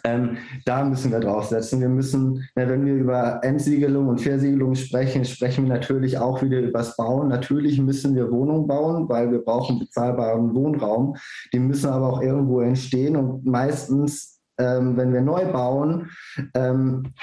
[0.03, 1.79] ähm, da müssen wir draufsetzen.
[1.79, 6.59] Wir müssen, ja, wenn wir über Entsiegelung und Versiegelung sprechen, sprechen wir natürlich auch wieder
[6.59, 7.29] über das Bauen.
[7.29, 11.15] Natürlich müssen wir Wohnungen bauen, weil wir brauchen bezahlbaren Wohnraum.
[11.53, 16.09] Die müssen aber auch irgendwo entstehen und meistens, ähm, wenn wir neu bauen,
[16.53, 17.13] ähm,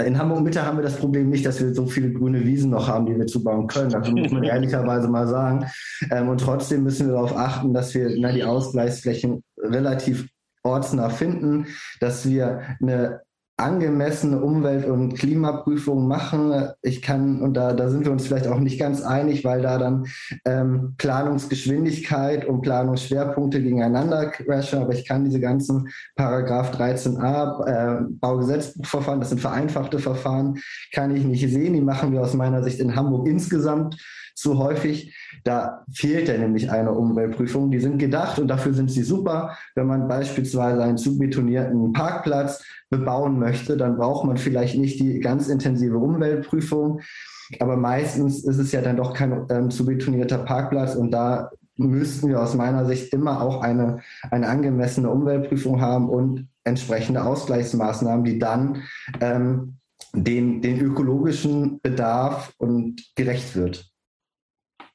[0.00, 3.06] in Hamburg-Mitte haben wir das Problem nicht, dass wir so viele grüne Wiesen noch haben,
[3.06, 3.90] die wir zubauen können.
[3.90, 5.66] Das muss man ehrlicherweise mal sagen.
[6.10, 10.28] Ähm, und trotzdem müssen wir darauf achten, dass wir na, die Ausgleichsflächen relativ
[10.62, 11.66] ortsnah finden,
[12.00, 13.20] dass wir eine
[13.62, 16.68] angemessene Umwelt- und Klimaprüfung machen.
[16.82, 19.78] Ich kann, und da, da sind wir uns vielleicht auch nicht ganz einig, weil da
[19.78, 20.06] dann
[20.44, 29.20] ähm, Planungsgeschwindigkeit und Planungsschwerpunkte gegeneinander crashen, aber ich kann diese ganzen Paragraph 13a äh, Baugesetzbuchverfahren,
[29.20, 30.58] das sind vereinfachte Verfahren,
[30.92, 31.74] kann ich nicht sehen.
[31.74, 33.96] Die machen wir aus meiner Sicht in Hamburg insgesamt
[34.34, 35.14] zu häufig.
[35.44, 37.70] Da fehlt ja nämlich eine Umweltprüfung.
[37.70, 39.56] Die sind gedacht und dafür sind sie super.
[39.74, 45.48] Wenn man beispielsweise einen zubetonierten Parkplatz bebauen möchte, dann braucht man vielleicht nicht die ganz
[45.48, 47.00] intensive Umweltprüfung.
[47.60, 52.40] Aber meistens ist es ja dann doch kein ähm, zubetonierter Parkplatz und da müssten wir
[52.40, 54.00] aus meiner Sicht immer auch eine,
[54.30, 58.82] eine angemessene Umweltprüfung haben und entsprechende Ausgleichsmaßnahmen, die dann
[59.20, 59.76] ähm,
[60.14, 63.91] den, den ökologischen Bedarf und gerecht wird.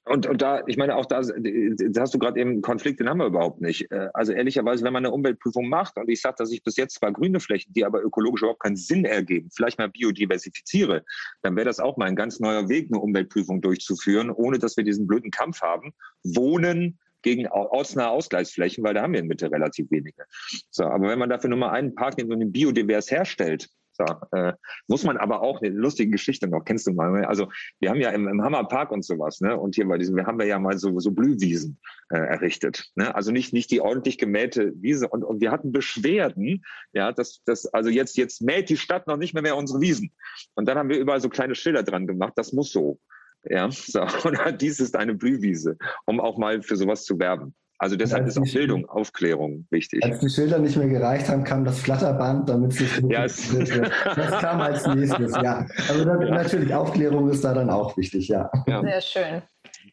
[0.08, 3.20] Und, und da, ich meine, auch da, da hast du gerade eben Konflikt, den haben
[3.20, 3.91] wir überhaupt nicht.
[3.91, 6.96] Äh, also ehrlicherweise, wenn man eine Umweltprüfung macht und ich sage, dass ich bis jetzt
[6.96, 11.04] zwar grüne Flächen, die aber ökologisch überhaupt keinen Sinn ergeben, vielleicht mal biodiversifiziere,
[11.41, 14.84] dann wäre das auch mal ein ganz neuer Weg, eine Umweltprüfung durchzuführen, ohne dass wir
[14.84, 15.93] diesen blöden Kampf haben.
[16.24, 20.24] Wohnen gegen ortsnahe Ausgleichsflächen, weil da haben wir in Mitte relativ wenige.
[20.70, 23.67] So, aber wenn man dafür nur mal einen Park nimmt und ihn biodivers herstellt,
[23.98, 24.54] so, äh,
[24.88, 27.12] muss man aber auch eine lustige Geschichte noch, kennst du mal?
[27.12, 27.28] Ne?
[27.28, 29.58] Also wir haben ja im, im Hammerpark und sowas, ne?
[29.58, 31.80] Und hier bei diesem, wir haben ja mal so, so Blühwiesen
[32.10, 32.92] äh, errichtet.
[32.96, 33.14] Ne?
[33.16, 35.08] Also nicht, nicht die ordentlich gemähte Wiese.
[35.08, 39.18] Und, und wir hatten Beschwerden, ja, dass das, also jetzt, jetzt mäht die Stadt noch
[39.18, 40.12] nicht mehr, mehr unsere Wiesen.
[40.56, 43.00] Und dann haben wir überall so kleine Schilder dran gemacht, das muss so.
[43.44, 44.02] Ja, so.
[44.24, 47.56] Und dies ist eine Blühwiese, um auch mal für sowas zu werben.
[47.80, 50.04] Also deshalb ist auch Bildung, Aufklärung wichtig.
[50.04, 53.50] Als die Schilder nicht mehr gereicht haben, kam das Flatterband, damit es nicht ja, es
[54.16, 55.68] Das kam als nächstes, ja.
[55.88, 56.30] Also dann, ja.
[56.30, 58.50] natürlich, Aufklärung ist da dann auch wichtig, ja.
[58.66, 58.82] ja.
[58.82, 59.42] Sehr schön.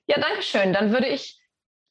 [0.06, 0.72] Ja, danke schön.
[0.72, 1.40] Dann würde ich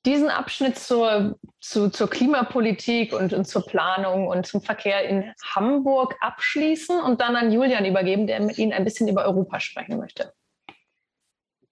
[0.05, 6.15] diesen Abschnitt zur, zu, zur Klimapolitik und, und, zur Planung und zum Verkehr in Hamburg
[6.19, 10.33] abschließen und dann an Julian übergeben, der mit Ihnen ein bisschen über Europa sprechen möchte.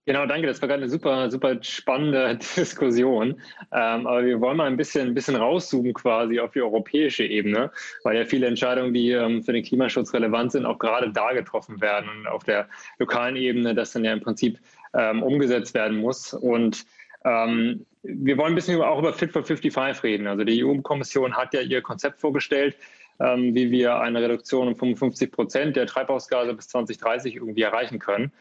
[0.05, 0.47] Genau, danke.
[0.47, 3.39] Das war gerade eine super, super spannende Diskussion.
[3.71, 7.71] Ähm, aber wir wollen mal ein bisschen, ein bisschen rauszoomen quasi auf die europäische Ebene,
[8.03, 11.81] weil ja viele Entscheidungen, die ähm, für den Klimaschutz relevant sind, auch gerade da getroffen
[11.81, 14.59] werden und auf der lokalen Ebene das dann ja im Prinzip
[14.95, 16.33] ähm, umgesetzt werden muss.
[16.33, 16.83] Und
[17.23, 20.25] ähm, wir wollen ein bisschen auch über Fit for 55 reden.
[20.25, 22.75] Also die EU-Kommission hat ja ihr Konzept vorgestellt,
[23.19, 28.31] ähm, wie wir eine Reduktion um 55 Prozent der Treibhausgase bis 2030 irgendwie erreichen können.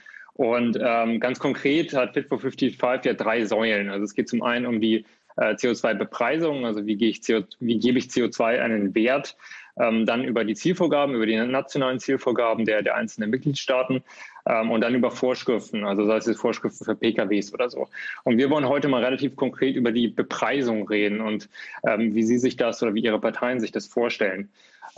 [0.40, 3.90] Und ähm, ganz konkret hat Fit for 55 ja drei Säulen.
[3.90, 5.04] Also es geht zum einen um die
[5.36, 9.36] äh, CO2-Bepreisung, also wie, ich CO, wie gebe ich CO2 einen Wert,
[9.80, 14.02] ähm, dann über die Zielvorgaben, über die nationalen Zielvorgaben der, der einzelnen Mitgliedstaaten
[14.46, 17.88] ähm, und dann über Vorschriften, also sei es Vorschriften für PKWs oder so.
[18.24, 21.48] Und wir wollen heute mal relativ konkret über die Bepreisung reden und
[21.86, 24.50] ähm, wie Sie sich das oder wie Ihre Parteien sich das vorstellen.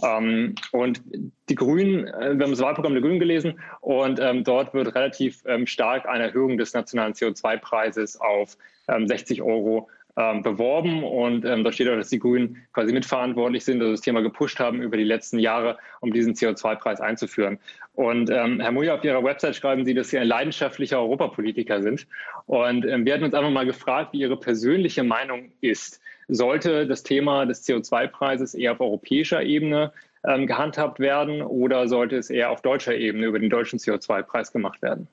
[0.02, 1.02] Ähm, und
[1.48, 5.42] die Grünen, äh, wir haben das Wahlprogramm der Grünen gelesen und ähm, dort wird relativ
[5.46, 11.64] ähm, stark eine Erhöhung des nationalen CO2-Preises auf 60 ähm, Euro ähm, beworben und ähm,
[11.64, 14.96] da steht auch, dass die Grünen quasi mitverantwortlich sind, also das Thema gepusht haben über
[14.96, 17.58] die letzten Jahre, um diesen CO2-Preis einzuführen.
[17.94, 22.06] Und ähm, Herr Muja, auf Ihrer Website schreiben Sie, dass Sie ein leidenschaftlicher Europapolitiker sind.
[22.46, 26.00] Und ähm, wir hatten uns einfach mal gefragt, wie Ihre persönliche Meinung ist.
[26.28, 29.92] Sollte das Thema des CO2-Preises eher auf europäischer Ebene
[30.26, 34.82] ähm, gehandhabt werden oder sollte es eher auf deutscher Ebene über den deutschen CO2-Preis gemacht
[34.82, 35.08] werden?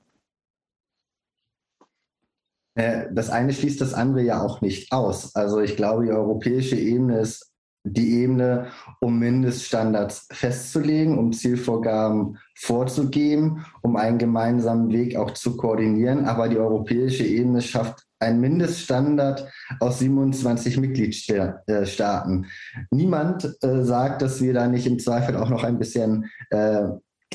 [2.76, 5.36] Äh, das eine schließt das andere ja auch nicht aus.
[5.36, 7.50] Also ich glaube, die europäische Ebene ist
[7.84, 8.68] die Ebene,
[9.00, 16.26] um Mindeststandards festzulegen, um Zielvorgaben vorzugeben, um einen gemeinsamen Weg auch zu koordinieren.
[16.26, 22.48] Aber die europäische Ebene schafft einen Mindeststandard aus 27 Mitgliedstaaten.
[22.92, 26.84] Niemand äh, sagt, dass wir da nicht im Zweifel auch noch ein bisschen äh,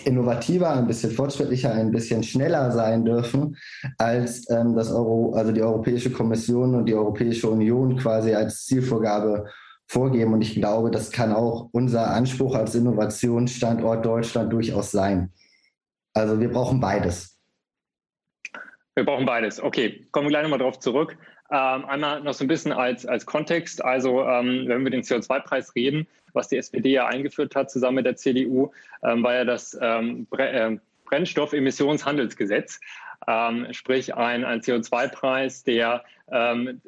[0.03, 3.57] innovativer, ein bisschen fortschrittlicher, ein bisschen schneller sein dürfen,
[3.99, 9.47] als ähm, das Euro, also die Europäische Kommission und die Europäische Union quasi als Zielvorgabe
[9.87, 10.33] vorgeben.
[10.33, 15.33] Und ich glaube, das kann auch unser Anspruch als Innovationsstandort Deutschland durchaus sein.
[16.13, 17.34] Also wir brauchen beides.
[18.95, 19.61] Wir brauchen beides.
[19.61, 21.17] Okay, kommen wir gleich nochmal drauf zurück.
[21.51, 23.85] Ähm, einmal noch so ein bisschen als, als Kontext.
[23.85, 28.07] Also, ähm, wenn wir den CO2-Preis reden, was die SPD ja eingeführt hat, zusammen mit
[28.07, 28.71] der CDU,
[29.03, 32.81] ähm, war ja das ähm, äh, Brennstoffemissionshandelsgesetz,
[33.27, 36.81] ähm, sprich ein, ein CO2-Preis, der ähm,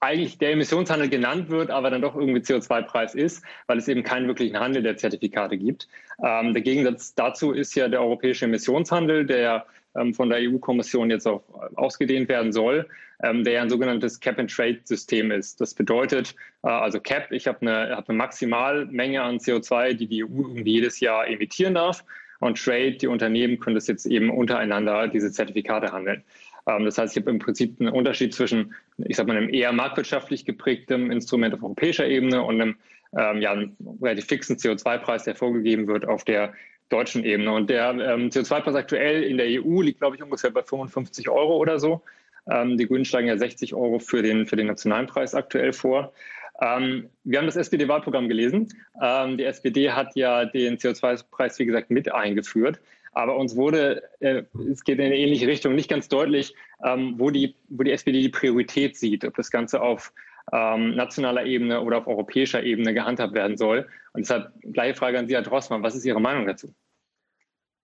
[0.00, 4.26] eigentlich der Emissionshandel genannt wird, aber dann doch irgendwie CO2-Preis ist, weil es eben keinen
[4.26, 5.88] wirklichen Handel der Zertifikate gibt.
[6.22, 9.66] Ähm, der Gegensatz dazu ist ja der europäische Emissionshandel, der
[10.14, 11.42] von der EU-Kommission jetzt auch
[11.74, 12.86] ausgedehnt werden soll,
[13.22, 15.60] ähm, der ja ein sogenanntes Cap-and-Trade-System ist.
[15.60, 20.24] Das bedeutet, äh, also Cap, ich habe eine, hab eine Maximalmenge an CO2, die die
[20.24, 22.04] EU irgendwie jedes Jahr emittieren darf.
[22.40, 26.22] Und Trade, die Unternehmen können das jetzt eben untereinander diese Zertifikate handeln.
[26.66, 29.72] Ähm, das heißt, ich habe im Prinzip einen Unterschied zwischen, ich sage mal, einem eher
[29.72, 32.76] marktwirtschaftlich geprägtem Instrument auf europäischer Ebene und einem,
[33.16, 36.52] ähm, ja, einem relativ fixen CO2-Preis, der vorgegeben wird auf der
[36.88, 37.52] deutschen Ebene.
[37.52, 41.56] Und der ähm, CO2-Preis aktuell in der EU liegt, glaube ich, ungefähr bei 55 Euro
[41.56, 42.02] oder so.
[42.50, 46.12] Ähm, die Grünen schlagen ja 60 Euro für den, für den nationalen Preis aktuell vor.
[46.60, 48.68] Ähm, wir haben das SPD-Wahlprogramm gelesen.
[49.02, 52.80] Ähm, die SPD hat ja den CO2-Preis, wie gesagt, mit eingeführt.
[53.12, 57.30] Aber uns wurde, äh, es geht in eine ähnliche Richtung, nicht ganz deutlich, ähm, wo,
[57.30, 60.12] die, wo die SPD die Priorität sieht, ob das Ganze auf
[60.52, 63.88] ähm, nationaler Ebene oder auf europäischer Ebene gehandhabt werden soll.
[64.12, 66.72] Und deshalb gleiche Frage an Sie, Herr Drossmann, was ist Ihre Meinung dazu?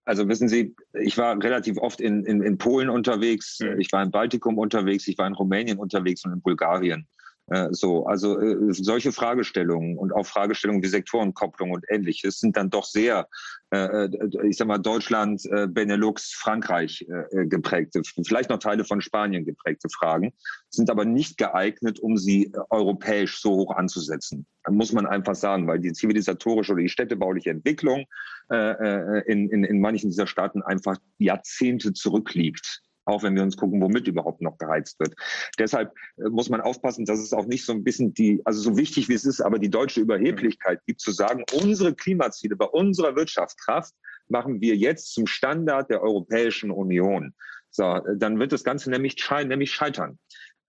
[0.04, 3.80] Also wissen Sie, ich war relativ oft in, in, in Polen unterwegs, mhm.
[3.80, 7.06] ich war im Baltikum unterwegs, ich war in Rumänien unterwegs und in Bulgarien.
[7.48, 12.70] Äh, so, also äh, solche Fragestellungen und auch Fragestellungen wie Sektorenkopplung und ähnliches sind dann
[12.70, 13.28] doch sehr,
[13.70, 19.00] äh, äh ich sag mal, Deutschland, äh, Benelux, Frankreich äh, geprägte, vielleicht noch Teile von
[19.00, 20.32] Spanien geprägte Fragen,
[20.70, 24.46] sind aber nicht geeignet, um sie europäisch so hoch anzusetzen.
[24.62, 28.04] Da muss man einfach sagen, weil die zivilisatorische oder die städtebauliche Entwicklung
[28.48, 34.06] in, in, in manchen dieser Staaten einfach Jahrzehnte zurückliegt auch wenn wir uns gucken, womit
[34.06, 35.14] überhaupt noch geheizt wird.
[35.58, 38.76] Deshalb äh, muss man aufpassen, dass es auch nicht so ein bisschen die, also so
[38.76, 43.16] wichtig wie es ist, aber die deutsche Überheblichkeit gibt, zu sagen, unsere Klimaziele bei unserer
[43.16, 43.94] Wirtschaftskraft
[44.28, 47.34] machen wir jetzt zum Standard der Europäischen Union.
[47.70, 50.18] So, äh, dann wird das Ganze nämlich, nämlich scheitern.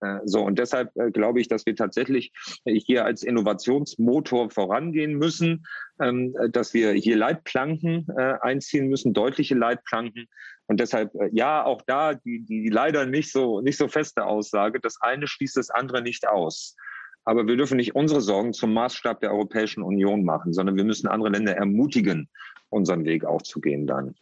[0.00, 2.32] Äh, so, und deshalb glaube ich, dass wir tatsächlich
[2.64, 5.66] hier als Innovationsmotor vorangehen müssen,
[6.00, 8.06] ähm, dass wir hier Leitplanken
[8.40, 10.26] einziehen müssen, deutliche Leitplanken,
[10.66, 14.80] und deshalb, äh, ja, auch da die, die leider nicht so, nicht so feste Aussage,
[14.80, 16.76] das eine schließt das andere nicht aus.
[17.24, 21.08] Aber wir dürfen nicht unsere Sorgen zum Maßstab der Europäischen Union machen, sondern wir müssen
[21.08, 22.28] andere Länder ermutigen,
[22.68, 24.14] unseren Weg aufzugehen dann.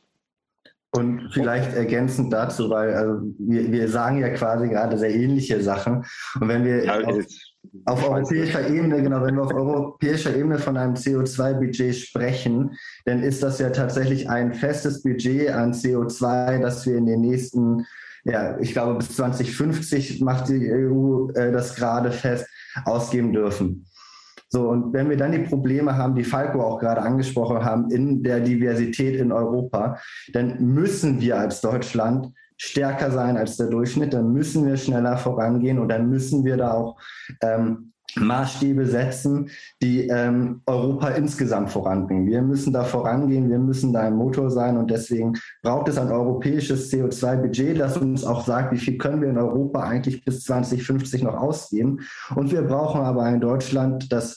[0.95, 6.05] Und vielleicht ergänzend dazu, weil also wir, wir sagen ja quasi gerade sehr ähnliche Sachen.
[6.39, 7.25] Und wenn wir ja, auf,
[7.85, 13.43] auf europäischer Ebene, genau, wenn wir auf europäischer Ebene von einem CO2-Budget sprechen, dann ist
[13.43, 17.87] das ja tatsächlich ein festes Budget an CO2, das wir in den nächsten,
[18.25, 22.47] ja, ich glaube bis 2050 macht die EU äh, das gerade fest,
[22.85, 23.87] ausgeben dürfen.
[24.49, 28.23] So, und wenn wir dann die Probleme haben, die Falco auch gerade angesprochen haben, in
[28.23, 29.99] der Diversität in Europa,
[30.35, 35.81] dann müssen wir als Deutschland stärker sein als der Durchschnitt, dann müssen wir schneller vorangehen
[35.81, 36.97] und dann müssen wir da auch
[37.43, 39.51] ähm, Maßstäbe setzen,
[39.83, 42.27] die ähm, Europa insgesamt voranbringen.
[42.27, 46.13] Wir müssen da vorangehen, wir müssen da ein Motor sein und deswegen braucht es ein
[46.13, 51.25] europäisches CO2-Budget, das uns auch sagt, wie viel können wir in Europa eigentlich bis 2050
[51.25, 52.01] noch ausgeben.
[52.37, 54.37] Und wir brauchen aber ein Deutschland, das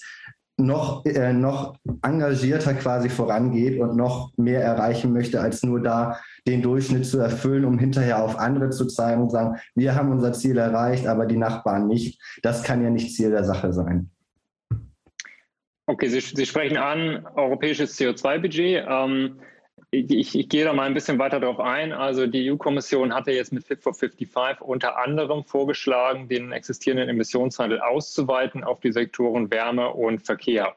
[0.57, 6.17] noch, äh, noch engagierter quasi vorangeht und noch mehr erreichen möchte, als nur da
[6.47, 10.33] den Durchschnitt zu erfüllen, um hinterher auf andere zu zeigen und sagen, wir haben unser
[10.33, 12.21] Ziel erreicht, aber die Nachbarn nicht.
[12.43, 14.11] Das kann ja nicht Ziel der Sache sein.
[15.87, 18.85] Okay, Sie, Sie sprechen an europäisches CO2-Budget.
[18.87, 19.39] Ähm,
[19.91, 21.93] ich, ich, gehe da mal ein bisschen weiter darauf ein.
[21.93, 27.79] Also die EU-Kommission hatte jetzt mit Fit for 55 unter anderem vorgeschlagen, den existierenden Emissionshandel
[27.81, 30.75] auszuweiten auf die Sektoren Wärme und Verkehr.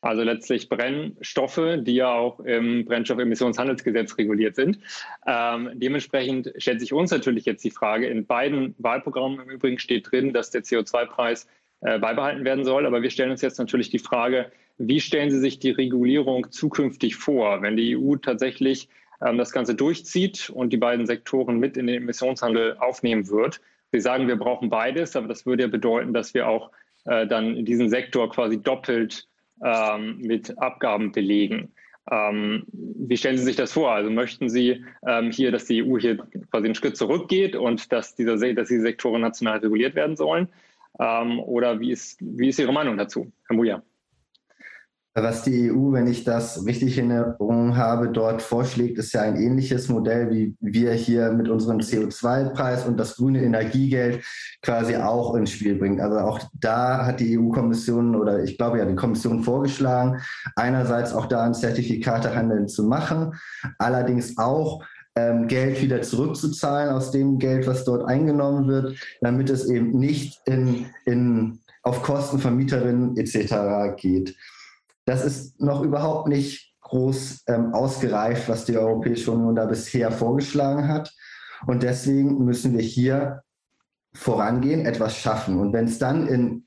[0.00, 4.78] Also letztlich Brennstoffe, die ja auch im Brennstoffemissionshandelsgesetz reguliert sind.
[5.26, 10.10] Ähm, dementsprechend stellt sich uns natürlich jetzt die Frage, in beiden Wahlprogrammen im Übrigen steht
[10.10, 11.48] drin, dass der CO2-Preis
[11.80, 12.86] äh, beibehalten werden soll.
[12.86, 17.16] Aber wir stellen uns jetzt natürlich die Frage, wie stellen Sie sich die Regulierung zukünftig
[17.16, 18.88] vor, wenn die EU tatsächlich
[19.20, 23.60] ähm, das Ganze durchzieht und die beiden Sektoren mit in den Emissionshandel aufnehmen wird?
[23.90, 26.70] Sie sagen, wir brauchen beides, aber das würde ja bedeuten, dass wir auch
[27.04, 29.26] äh, dann diesen Sektor quasi doppelt
[29.64, 31.72] ähm, mit Abgaben belegen.
[32.10, 33.92] Ähm, wie stellen Sie sich das vor?
[33.92, 36.16] Also möchten Sie ähm, hier, dass die EU hier
[36.50, 40.48] quasi einen Schritt zurückgeht und dass, dieser, dass diese Sektoren national reguliert werden sollen?
[40.98, 43.82] Ähm, oder wie ist, wie ist Ihre Meinung dazu, Herr Muja?
[45.14, 49.36] Was die EU, wenn ich das richtig in Erinnerung habe, dort vorschlägt, ist ja ein
[49.36, 54.22] ähnliches Modell, wie wir hier mit unserem CO2-Preis und das grüne Energiegeld
[54.62, 56.00] quasi auch ins Spiel bringen.
[56.00, 60.20] Also auch da hat die EU-Kommission oder ich glaube ja die Kommission vorgeschlagen,
[60.54, 63.34] einerseits auch da einen Zertifikatehandel zu machen,
[63.78, 64.84] allerdings auch
[65.16, 70.40] ähm, Geld wieder zurückzuzahlen aus dem Geld, was dort eingenommen wird, damit es eben nicht
[70.46, 73.96] in, in, auf Kosten von Mieterinnen etc.
[73.96, 74.36] geht.
[75.08, 80.86] Das ist noch überhaupt nicht groß ähm, ausgereift, was die Europäische Union da bisher vorgeschlagen
[80.86, 81.14] hat.
[81.66, 83.40] Und deswegen müssen wir hier
[84.12, 85.58] vorangehen, etwas schaffen.
[85.58, 86.66] Und wenn es dann in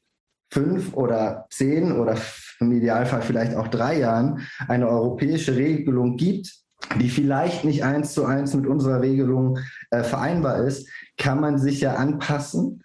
[0.52, 2.18] fünf oder zehn oder
[2.60, 6.52] im Idealfall vielleicht auch drei Jahren eine europäische Regelung gibt,
[7.00, 9.60] die vielleicht nicht eins zu eins mit unserer Regelung
[9.92, 12.82] äh, vereinbar ist, kann man sich ja anpassen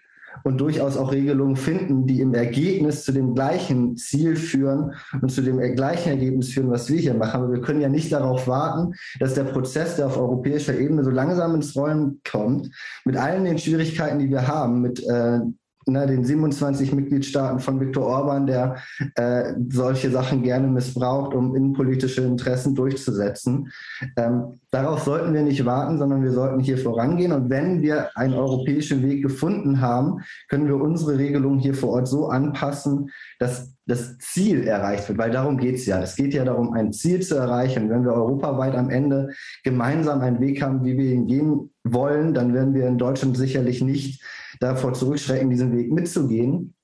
[0.47, 5.43] und durchaus auch Regelungen finden, die im Ergebnis zu dem gleichen Ziel führen und zu
[5.43, 7.43] dem gleichen Ergebnis führen, was wir hier machen.
[7.43, 11.11] Aber wir können ja nicht darauf warten, dass der Prozess, der auf europäischer Ebene so
[11.11, 12.71] langsam ins Rollen kommt,
[13.05, 15.41] mit allen den Schwierigkeiten, die wir haben, mit äh,
[15.87, 18.77] ne, den 27 Mitgliedstaaten von Viktor Orban, der
[19.15, 23.73] äh, solche Sachen gerne missbraucht, um innenpolitische Interessen durchzusetzen.
[24.17, 27.33] Ähm, darauf sollten wir nicht warten, sondern wir sollten hier vorangehen.
[27.33, 32.09] Und wenn wir einen europäischen Weg gefunden haben, können wir unsere Regelung hier vor Ort
[32.09, 36.03] so anpassen, dass das Ziel erreicht wird, weil darum geht es ja.
[36.03, 37.89] Es geht ja darum, ein Ziel zu erreichen.
[37.89, 39.31] Wenn wir europaweit am Ende
[39.63, 43.83] gemeinsam einen Weg haben, wie wir ihn gehen wollen, dann werden wir in Deutschland sicherlich
[43.83, 44.21] nicht
[44.61, 46.75] davor zurückschrecken, diesen Weg mitzugehen.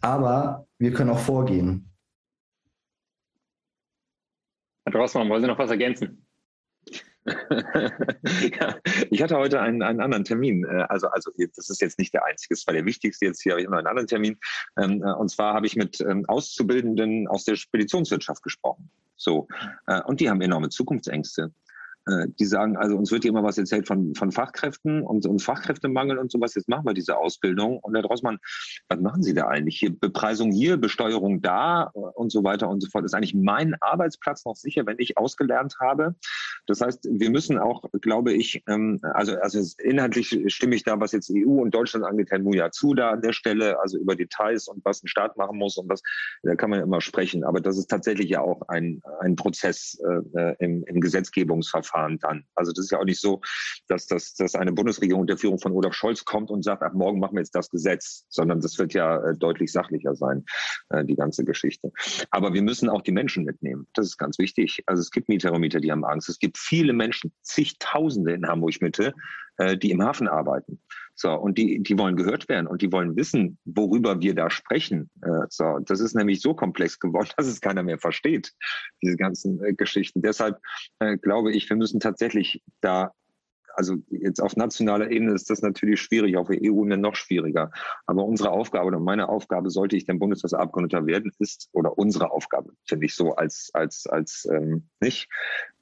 [0.00, 1.90] Aber wir können auch vorgehen.
[4.84, 6.26] Herr Drossmann, wollen Sie noch was ergänzen?
[7.26, 8.76] ja,
[9.10, 10.64] ich hatte heute einen, einen anderen Termin.
[10.64, 13.24] Äh, also, also das ist jetzt nicht der einzige, das war der wichtigste.
[13.24, 14.38] Jetzt hier habe ich noch einen anderen Termin.
[14.76, 18.90] Ähm, äh, und zwar habe ich mit ähm, Auszubildenden aus der Speditionswirtschaft gesprochen.
[19.16, 19.48] So.
[19.86, 21.52] Äh, und die haben enorme Zukunftsängste.
[22.06, 25.40] Äh, die sagen, also uns wird hier immer was erzählt von, von Fachkräften und, und
[25.40, 26.54] Fachkräftemangel und sowas.
[26.54, 27.78] Jetzt machen wir diese Ausbildung.
[27.78, 28.38] Und Herr Drossmann,
[28.88, 29.78] was machen Sie da eigentlich?
[29.78, 33.04] Hier Bepreisung hier, Besteuerung da und so weiter und so fort.
[33.04, 36.14] Ist eigentlich mein Arbeitsplatz noch sicher, wenn ich ausgelernt habe?
[36.66, 41.12] Das heißt, wir müssen auch, glaube ich, ähm, also, also inhaltlich stimme ich da, was
[41.12, 44.68] jetzt EU und Deutschland angeht, Herrn Muja zu da an der Stelle, also über Details
[44.68, 46.02] und was ein Staat machen muss und was,
[46.42, 47.44] da kann man ja immer sprechen.
[47.44, 49.98] Aber das ist tatsächlich ja auch ein, ein Prozess
[50.34, 52.44] äh, im, im Gesetzgebungsverfahren Verfahren dann.
[52.54, 53.40] Also das ist ja auch nicht so,
[53.88, 57.20] dass, das, dass eine Bundesregierung unter Führung von Olaf Scholz kommt und sagt, ab morgen
[57.20, 60.44] machen wir jetzt das Gesetz, sondern das wird ja äh, deutlich sachlicher sein,
[60.90, 61.92] äh, die ganze Geschichte.
[62.30, 63.86] Aber wir müssen auch die Menschen mitnehmen.
[63.94, 64.82] Das ist ganz wichtig.
[64.86, 66.28] Also es gibt Mieter und Mieter, die haben Angst.
[66.28, 69.14] Es gibt viele Menschen, zigtausende in Hamburg-Mitte,
[69.58, 70.80] äh, die im Hafen arbeiten.
[71.14, 75.10] So, und die, die wollen gehört werden und die wollen wissen, worüber wir da sprechen.
[75.22, 78.52] Äh, so, das ist nämlich so komplex geworden, dass es keiner mehr versteht,
[79.02, 80.22] diese ganzen äh, Geschichten.
[80.22, 80.58] Deshalb
[81.22, 83.12] glaube ich, wir müssen tatsächlich da
[83.76, 87.70] also jetzt auf nationaler Ebene ist das natürlich schwierig, auf EU-Ebene noch schwieriger.
[88.06, 93.06] Aber unsere Aufgabe oder meine Aufgabe, sollte ich denn Bundestagsabgeordneter werden, ist, unsere Aufgabe, finde
[93.06, 95.28] ich so als, als, als ähm, nicht,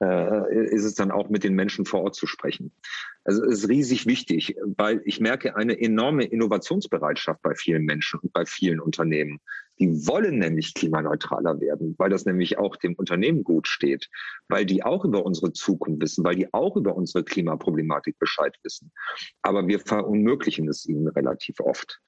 [0.02, 2.72] äh, ist es dann auch mit den Menschen vor Ort zu sprechen.
[3.24, 8.32] Also es ist riesig wichtig, weil ich merke eine enorme Innovationsbereitschaft bei vielen Menschen und
[8.32, 9.40] bei vielen Unternehmen.
[9.78, 14.08] Die wollen nämlich klimaneutraler werden, weil das nämlich auch dem Unternehmen gut steht,
[14.48, 18.92] weil die auch über unsere Zukunft wissen, weil die auch über unsere Klimaproblematik Bescheid wissen.
[19.42, 22.00] Aber wir verunmöglichen es ihnen relativ oft.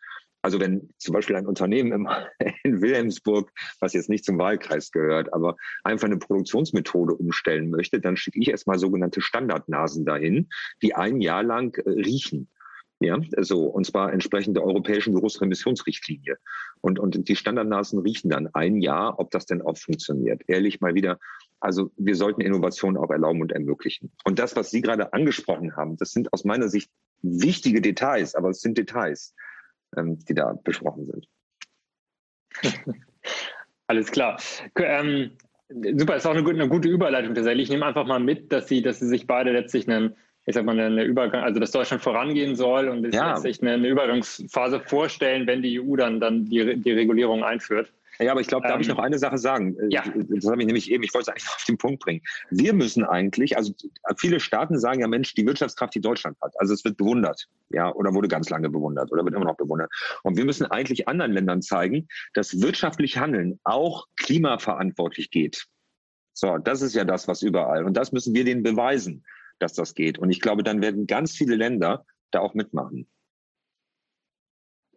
[0.45, 2.07] Also wenn zum Beispiel ein Unternehmen
[2.65, 8.19] in Wilhelmsburg, was jetzt nicht zum Wahlkreis gehört, aber einfach eine Produktionsmethode umstellen möchte, dann
[8.19, 10.51] schicke ich erstmal sogenannte Standardnasen dahin,
[10.83, 12.51] die ein Jahr lang äh, riechen.
[13.01, 16.37] Ja, so, und zwar entsprechend der europäischen Großemissionsrichtlinie.
[16.83, 20.43] Und, und die Standardnasen riechen dann ein Jahr, ob das denn auch funktioniert.
[20.47, 21.19] Ehrlich mal wieder,
[21.59, 24.13] also wir sollten Innovationen auch erlauben und ermöglichen.
[24.25, 26.91] Und das, was Sie gerade angesprochen haben, das sind aus meiner Sicht
[27.23, 29.35] wichtige Details, aber es sind Details,
[29.97, 31.29] ähm, die da besprochen sind.
[33.87, 34.41] Alles klar.
[34.77, 35.33] Ähm,
[35.69, 37.65] super, ist auch eine gute, eine gute Überleitung tatsächlich.
[37.65, 40.15] Ich nehme einfach mal mit, dass Sie, dass Sie sich beide letztlich einen
[40.47, 43.37] ich sag mal, eine Übergang, also dass Deutschland vorangehen soll und ja.
[43.37, 47.93] sich eine, eine, Übergangsphase vorstellen, wenn die EU dann, dann die, die Regulierung einführt.
[48.19, 49.77] Ja, aber ich glaube, darf ähm, ich noch eine Sache sagen?
[49.91, 50.03] Ja.
[50.05, 52.23] Das habe ich nämlich eben, ich wollte es eigentlich auf den Punkt bringen.
[52.51, 53.73] Wir müssen eigentlich, also
[54.17, 57.93] viele Staaten sagen ja, Mensch, die Wirtschaftskraft, die Deutschland hat, also es wird bewundert, ja,
[57.93, 59.91] oder wurde ganz lange bewundert oder wird immer noch bewundert.
[60.23, 65.67] Und wir müssen eigentlich anderen Ländern zeigen, dass wirtschaftlich Handeln auch klimaverantwortlich geht.
[66.33, 67.85] So, das ist ja das, was überall.
[67.85, 69.25] Und das müssen wir denen beweisen
[69.59, 70.19] dass das geht.
[70.19, 73.07] Und ich glaube, dann werden ganz viele Länder da auch mitmachen.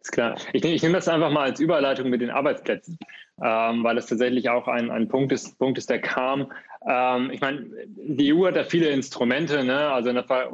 [0.08, 0.36] Ist klar.
[0.54, 2.98] Ich, ich nehme das einfach mal als Überleitung mit den Arbeitsplätzen.
[3.44, 6.50] ähm, weil es tatsächlich auch ein, ein Punkt, ist, Punkt ist, der kam.
[6.88, 9.90] Ähm, ich meine, die EU hat da viele Instrumente, ne?
[9.90, 10.50] also in der,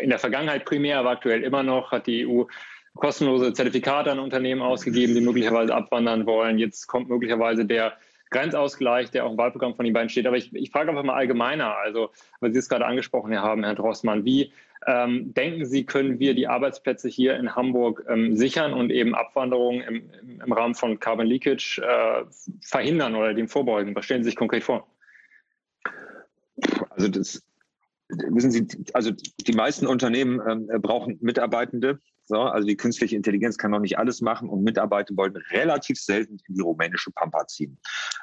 [0.00, 2.42] in der Vergangenheit primär, aber aktuell immer noch, hat die EU
[2.96, 6.58] kostenlose Zertifikate an Unternehmen ausgegeben, die möglicherweise abwandern wollen.
[6.58, 7.92] Jetzt kommt möglicherweise der
[8.30, 10.26] Grenzausgleich, der auch im Wahlprogramm von den beiden steht.
[10.26, 12.10] Aber ich, ich frage einfach mal allgemeiner, also
[12.40, 14.52] weil Sie es gerade angesprochen haben, Herr Drossmann, wie
[14.86, 19.82] ähm, denken Sie, können wir die Arbeitsplätze hier in Hamburg ähm, sichern und eben Abwanderung
[19.82, 20.10] im,
[20.42, 22.24] im Rahmen von Carbon Leakage äh,
[22.62, 23.94] verhindern oder dem vorbeugen?
[23.94, 24.86] Was stellen Sie sich konkret vor?
[26.90, 27.42] Also das
[28.08, 32.00] wissen Sie, also die meisten Unternehmen ähm, brauchen Mitarbeitende
[32.30, 36.38] so, also die künstliche Intelligenz kann noch nicht alles machen und Mitarbeiter wollen relativ selten
[36.46, 37.76] in die rumänische Pampa ziehen.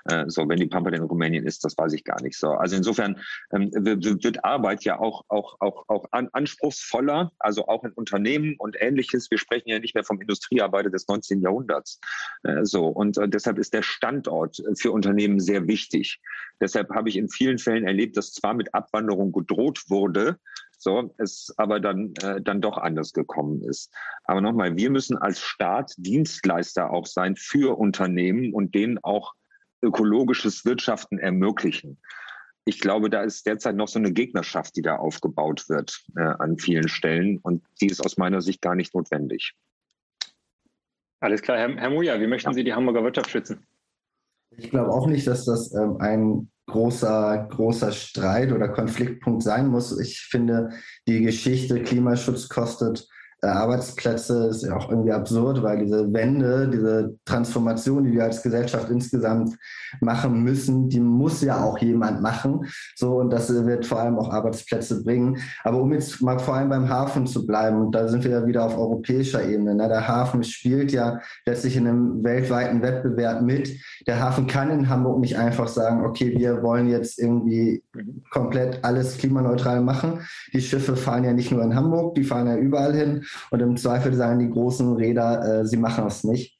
[0.05, 2.37] Äh, so, wenn die Pampa in Rumänien ist, das weiß ich gar nicht.
[2.37, 3.19] So, also insofern
[3.51, 8.77] ähm, wird Arbeit ja auch, auch, auch, auch an, anspruchsvoller, also auch in Unternehmen und
[8.79, 9.29] ähnliches.
[9.29, 11.41] Wir sprechen ja nicht mehr vom Industriearbeiter des 19.
[11.41, 11.99] Jahrhunderts.
[12.43, 16.21] Äh, so, und äh, deshalb ist der Standort für Unternehmen sehr wichtig.
[16.61, 20.39] Deshalb habe ich in vielen Fällen erlebt, dass zwar mit Abwanderung gedroht wurde,
[20.77, 23.93] so, es aber dann, äh, dann doch anders gekommen ist.
[24.23, 29.33] Aber nochmal, wir müssen als Staat Dienstleister auch sein für Unternehmen und denen auch
[29.81, 31.99] ökologisches Wirtschaften ermöglichen.
[32.65, 36.57] Ich glaube, da ist derzeit noch so eine Gegnerschaft, die da aufgebaut wird äh, an
[36.57, 39.53] vielen Stellen und die ist aus meiner Sicht gar nicht notwendig.
[41.19, 42.53] Alles klar, Herr, Herr Muja, wie möchten ja.
[42.53, 43.65] Sie die Hamburger Wirtschaft schützen?
[44.51, 49.97] Ich glaube auch nicht, dass das ähm, ein großer, großer Streit oder Konfliktpunkt sein muss.
[49.99, 50.71] Ich finde,
[51.07, 53.07] die Geschichte Klimaschutz kostet
[53.41, 58.89] Arbeitsplätze ist ja auch irgendwie absurd, weil diese Wende, diese Transformation, die wir als Gesellschaft
[58.89, 59.55] insgesamt
[60.01, 62.65] machen müssen, die muss ja auch jemand machen.
[62.95, 65.37] So, und das wird vor allem auch Arbeitsplätze bringen.
[65.63, 68.47] Aber um jetzt mal vor allem beim Hafen zu bleiben, und da sind wir ja
[68.47, 69.75] wieder auf europäischer Ebene.
[69.75, 69.87] Ne?
[69.87, 73.69] Der Hafen spielt ja letztlich in einem weltweiten Wettbewerb mit.
[74.07, 77.83] Der Hafen kann in Hamburg nicht einfach sagen, okay, wir wollen jetzt irgendwie
[78.31, 80.21] komplett alles klimaneutral machen.
[80.53, 83.23] Die Schiffe fahren ja nicht nur in Hamburg, die fahren ja überall hin.
[83.51, 86.57] Und im Zweifel sagen die großen Räder, äh, sie machen es nicht.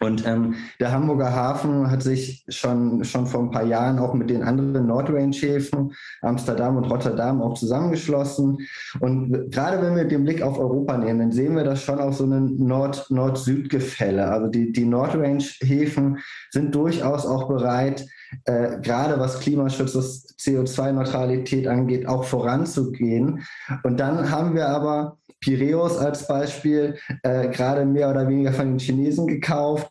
[0.00, 4.30] Und ähm, der Hamburger Hafen hat sich schon, schon vor ein paar Jahren auch mit
[4.30, 8.58] den anderen Nordrange-Häfen, Amsterdam und Rotterdam, auch zusammengeschlossen.
[9.00, 12.16] Und gerade wenn wir den Blick auf Europa nehmen, dann sehen wir das schon auf
[12.16, 14.28] so ein Nord-Nord-Süd-Gefälle.
[14.28, 16.18] Also die, die Nordrange-Häfen
[16.50, 18.06] sind durchaus auch bereit,
[18.44, 23.44] äh, gerade was Klimaschutz, CO2-Neutralität angeht, auch voranzugehen.
[23.82, 25.16] Und dann haben wir aber
[25.46, 29.88] Piräus als Beispiel äh, gerade mehr oder weniger von den Chinesen gekauft,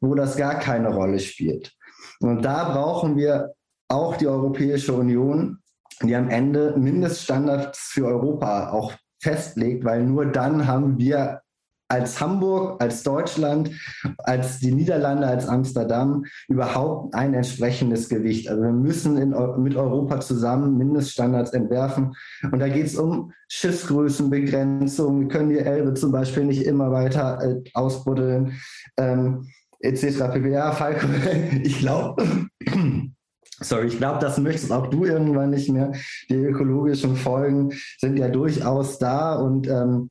[0.00, 1.74] wo das gar keine Rolle spielt.
[2.20, 3.54] Und da brauchen wir
[3.88, 5.60] auch die Europäische Union,
[6.02, 11.40] die am Ende Mindeststandards für Europa auch festlegt, weil nur dann haben wir
[11.88, 13.70] als Hamburg, als Deutschland,
[14.18, 18.48] als die Niederlande, als Amsterdam überhaupt ein entsprechendes Gewicht.
[18.48, 22.14] Also wir müssen in, mit Europa zusammen Mindeststandards entwerfen.
[22.52, 25.20] Und da geht es um Schiffsgrößenbegrenzung.
[25.20, 28.52] Wir können die Elbe zum Beispiel nicht immer weiter äh, ausbuddeln,
[28.98, 29.46] ähm,
[29.80, 30.30] etc.
[30.32, 30.72] pp.
[30.72, 31.06] Falco,
[31.62, 32.22] ich glaube,
[33.60, 35.92] Sorry, ich glaube, das möchtest auch du irgendwann nicht mehr.
[36.30, 40.10] Die ökologischen Folgen sind ja durchaus da und ähm,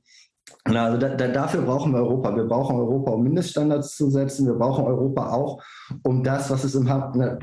[0.76, 2.36] also da, da, dafür brauchen wir Europa.
[2.36, 4.46] Wir brauchen Europa, um Mindeststandards zu setzen.
[4.46, 5.64] Wir brauchen Europa auch,
[6.04, 6.90] um das, was es im,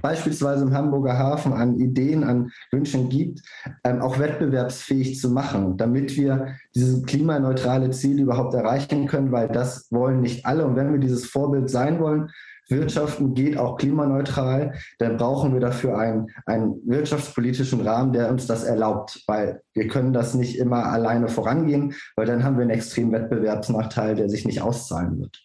[0.02, 3.40] beispielsweise im Hamburger Hafen an Ideen, an Wünschen gibt,
[3.84, 9.88] ähm, auch wettbewerbsfähig zu machen, damit wir dieses klimaneutrale Ziel überhaupt erreichen können, weil das
[9.90, 10.66] wollen nicht alle.
[10.66, 12.30] Und wenn wir dieses Vorbild sein wollen,
[12.68, 18.64] wirtschaften geht auch klimaneutral, dann brauchen wir dafür einen, einen wirtschaftspolitischen Rahmen, der uns das
[18.64, 23.12] erlaubt, weil wir können das nicht immer alleine vorangehen, weil dann haben wir einen extremen
[23.12, 25.40] Wettbewerbsnachteil, der sich nicht auszahlen wird.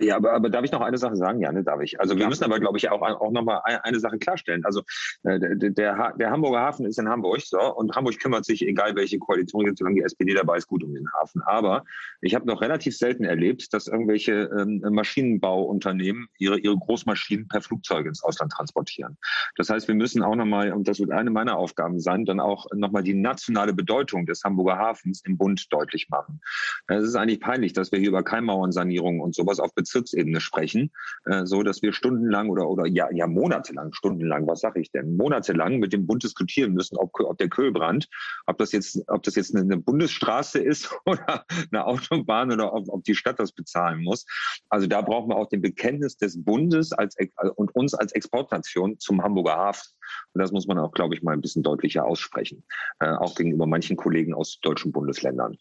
[0.00, 1.40] Ja, aber, aber darf ich noch eine Sache sagen?
[1.40, 2.00] Ja, ne, darf ich.
[2.00, 4.64] Also wir müssen aber, glaube ich, auch, auch nochmal eine Sache klarstellen.
[4.64, 4.82] Also
[5.24, 8.96] äh, der, der, der Hamburger Hafen ist in Hamburg so und Hamburg kümmert sich, egal
[8.96, 11.42] welche Koalition jetzt, solange die SPD dabei ist, gut um den Hafen.
[11.42, 11.84] Aber
[12.22, 18.06] ich habe noch relativ selten erlebt, dass irgendwelche ähm, Maschinenbauunternehmen ihre, ihre Großmaschinen per Flugzeug
[18.06, 19.18] ins Ausland transportieren.
[19.56, 22.66] Das heißt, wir müssen auch nochmal, und das wird eine meiner Aufgaben sein, dann auch
[22.74, 26.40] nochmal die nationale Bedeutung des Hamburger Hafens im Bund deutlich machen.
[26.86, 30.90] Es ist eigentlich peinlich, dass wir hier über Keimmauernsanierung und sowas auf Bezirksebene sprechen,
[31.24, 35.16] äh, so dass wir stundenlang oder, oder ja, ja monatelang, stundenlang, was sage ich denn,
[35.16, 38.08] monatelang mit dem Bund diskutieren müssen, ob, ob der Kühlbrand,
[38.46, 43.04] ob das jetzt, ob das jetzt eine Bundesstraße ist oder eine Autobahn oder ob, ob
[43.04, 44.24] die Stadt das bezahlen muss.
[44.68, 47.16] Also da brauchen wir auch den Bekenntnis des Bundes als,
[47.56, 49.88] und uns als Exportnation zum Hamburger Hafen.
[50.32, 52.64] Und das muss man auch, glaube ich, mal ein bisschen deutlicher aussprechen,
[53.00, 55.56] äh, auch gegenüber manchen Kollegen aus deutschen Bundesländern.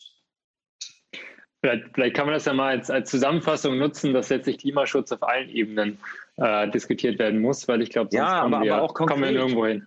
[1.62, 5.24] Vielleicht, vielleicht, kann man das ja mal als, als Zusammenfassung nutzen, dass letztlich Klimaschutz auf
[5.24, 5.98] allen Ebenen
[6.38, 9.22] äh, diskutiert werden muss, weil ich glaube, sonst ja, kommen, aber, wir, aber auch kommen
[9.22, 9.86] wir nirgendwo hin.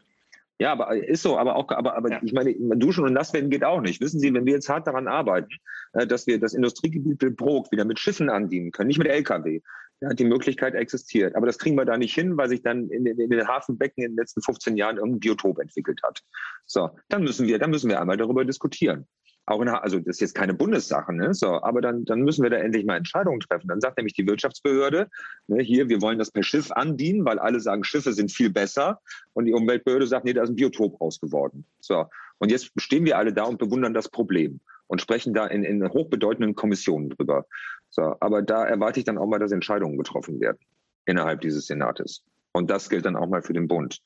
[0.58, 2.20] Ja, aber ist so, aber auch, aber, aber ja.
[2.22, 4.00] ich meine, duschen und nass werden geht auch nicht.
[4.00, 5.48] Wissen Sie, wenn wir jetzt hart daran arbeiten,
[5.94, 9.60] äh, dass wir das Industriegebiet Bilbrog wieder mit Schiffen andienen können, nicht mit Lkw,
[10.02, 11.34] ja, die Möglichkeit existiert.
[11.36, 14.04] Aber das kriegen wir da nicht hin, weil sich dann in, in, in den Hafenbecken
[14.04, 16.20] in den letzten 15 Jahren irgendein Biotop entwickelt hat.
[16.66, 19.06] So, dann müssen wir, dann müssen wir einmal darüber diskutieren.
[19.46, 21.34] Auch in, also das ist jetzt keine Bundessache, ne?
[21.34, 23.68] so, aber dann, dann müssen wir da endlich mal Entscheidungen treffen.
[23.68, 25.08] Dann sagt nämlich die Wirtschaftsbehörde,
[25.48, 29.00] ne, hier, wir wollen das per Schiff andienen, weil alle sagen, Schiffe sind viel besser.
[29.32, 31.66] Und die Umweltbehörde sagt, nee, da ist ein Biotop raus geworden.
[31.80, 32.06] So,
[32.38, 35.88] und jetzt stehen wir alle da und bewundern das Problem und sprechen da in, in
[35.88, 37.46] hochbedeutenden Kommissionen drüber.
[37.90, 40.58] So, aber da erwarte ich dann auch mal, dass Entscheidungen getroffen werden
[41.06, 42.22] innerhalb dieses Senates.
[42.52, 44.00] Und das gilt dann auch mal für den Bund.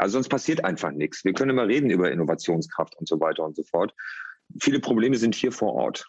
[0.00, 1.26] Also sonst passiert einfach nichts.
[1.26, 3.94] Wir können immer reden über Innovationskraft und so weiter und so fort.
[4.58, 6.06] Viele Probleme sind hier vor Ort.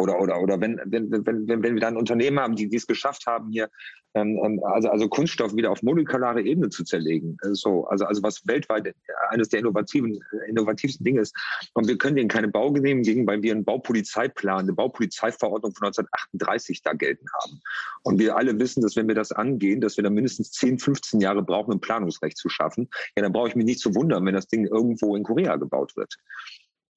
[0.00, 3.26] Oder, oder, oder wenn, wenn, wenn, wenn, wir dann Unternehmen haben, die, die es geschafft
[3.26, 3.68] haben, hier
[4.14, 7.36] ähm, ähm also, also Kunststoff wieder auf molekulare Ebene zu zerlegen.
[7.42, 8.94] Äh, so, also, also was weltweit
[9.30, 11.34] eines der innovativen, äh, innovativsten Dinge ist.
[11.74, 16.92] Und wir können denen keine Baugenehmigung weil wir einen Baupolizeiplan, eine Baupolizeiverordnung von 1938 da
[16.92, 17.60] gelten haben.
[18.04, 21.20] Und wir alle wissen, dass wenn wir das angehen, dass wir dann mindestens 10, 15
[21.20, 22.88] Jahre brauchen, um Planungsrecht zu schaffen.
[23.16, 25.96] Ja, dann brauche ich mich nicht zu wundern, wenn das Ding irgendwo in Korea gebaut
[25.96, 26.14] wird.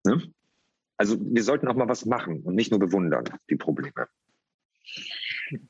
[0.05, 0.21] Ne?
[1.01, 4.07] Also wir sollten auch mal was machen und nicht nur bewundern, die Probleme.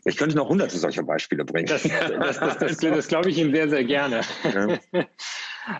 [0.03, 1.67] Ich könnte noch hunderte solcher Beispiele bringen.
[1.67, 4.23] Das, das, das, das, glaube ich Ihnen sehr, sehr gerne.
[4.43, 5.07] Ja.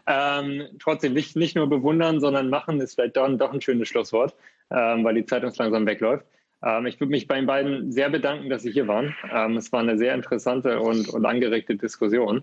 [0.40, 4.38] ähm, trotzdem nicht, nicht nur bewundern, sondern machen ist vielleicht doch, doch ein schönes Schlusswort,
[4.70, 6.26] ähm, weil die Zeit uns langsam wegläuft.
[6.64, 9.14] Ähm, ich würde mich bei Ihnen beiden sehr bedanken, dass Sie hier waren.
[9.30, 12.42] Ähm, es war eine sehr interessante und, und angeregte Diskussion.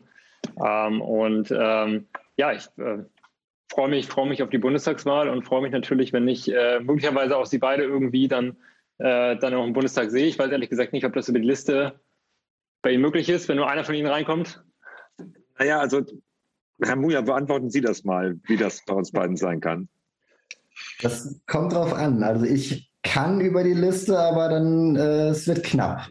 [0.62, 2.06] Ähm, und ähm,
[2.36, 2.98] ja, ich äh,
[3.71, 7.37] freue mich, freue mich auf die Bundestagswahl und freue mich natürlich, wenn ich äh, möglicherweise
[7.37, 8.57] auch Sie beide irgendwie dann,
[8.99, 10.27] äh, dann auch im Bundestag sehe.
[10.27, 12.01] Ich weiß ehrlich gesagt nicht, ob das über die Liste
[12.83, 14.64] bei Ihnen möglich ist, wenn nur einer von Ihnen reinkommt.
[15.59, 16.03] Naja, also
[16.81, 19.89] Herr Muja, beantworten Sie das mal, wie das bei uns beiden sein kann.
[21.03, 22.23] Das kommt drauf an.
[22.23, 26.09] Also ich kann über die Liste, aber dann äh, es wird knapp.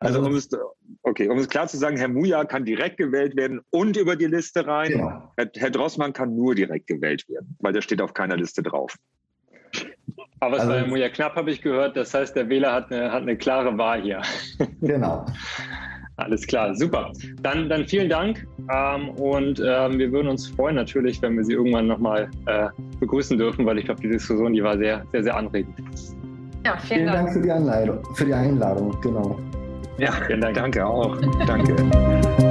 [0.00, 0.48] Also, also um es,
[1.02, 4.26] okay, um es klar zu sagen, Herr Muja kann direkt gewählt werden und über die
[4.26, 4.92] Liste rein.
[4.92, 5.32] Genau.
[5.36, 8.96] Herr, Herr, Drossmann kann nur direkt gewählt werden, weil der steht auf keiner Liste drauf.
[10.40, 11.98] Aber es also, war Herr Muja knapp, habe ich gehört.
[11.98, 14.22] Das heißt, der Wähler hat eine, hat eine klare Wahl hier.
[14.80, 15.26] Genau.
[16.16, 17.12] Alles klar, super.
[17.42, 21.54] Dann, dann vielen Dank ähm, und ähm, wir würden uns freuen natürlich, wenn wir Sie
[21.54, 25.36] irgendwann nochmal äh, begrüßen dürfen, weil ich glaube, die Diskussion, die war sehr, sehr, sehr
[25.36, 25.74] anregend.
[26.66, 27.16] Ja, vielen, vielen Dank.
[27.16, 29.38] Dank für die Einladung, für die Einladung, genau.
[29.98, 30.12] Ja.
[30.52, 31.16] Danke auch.
[31.46, 32.49] Danke.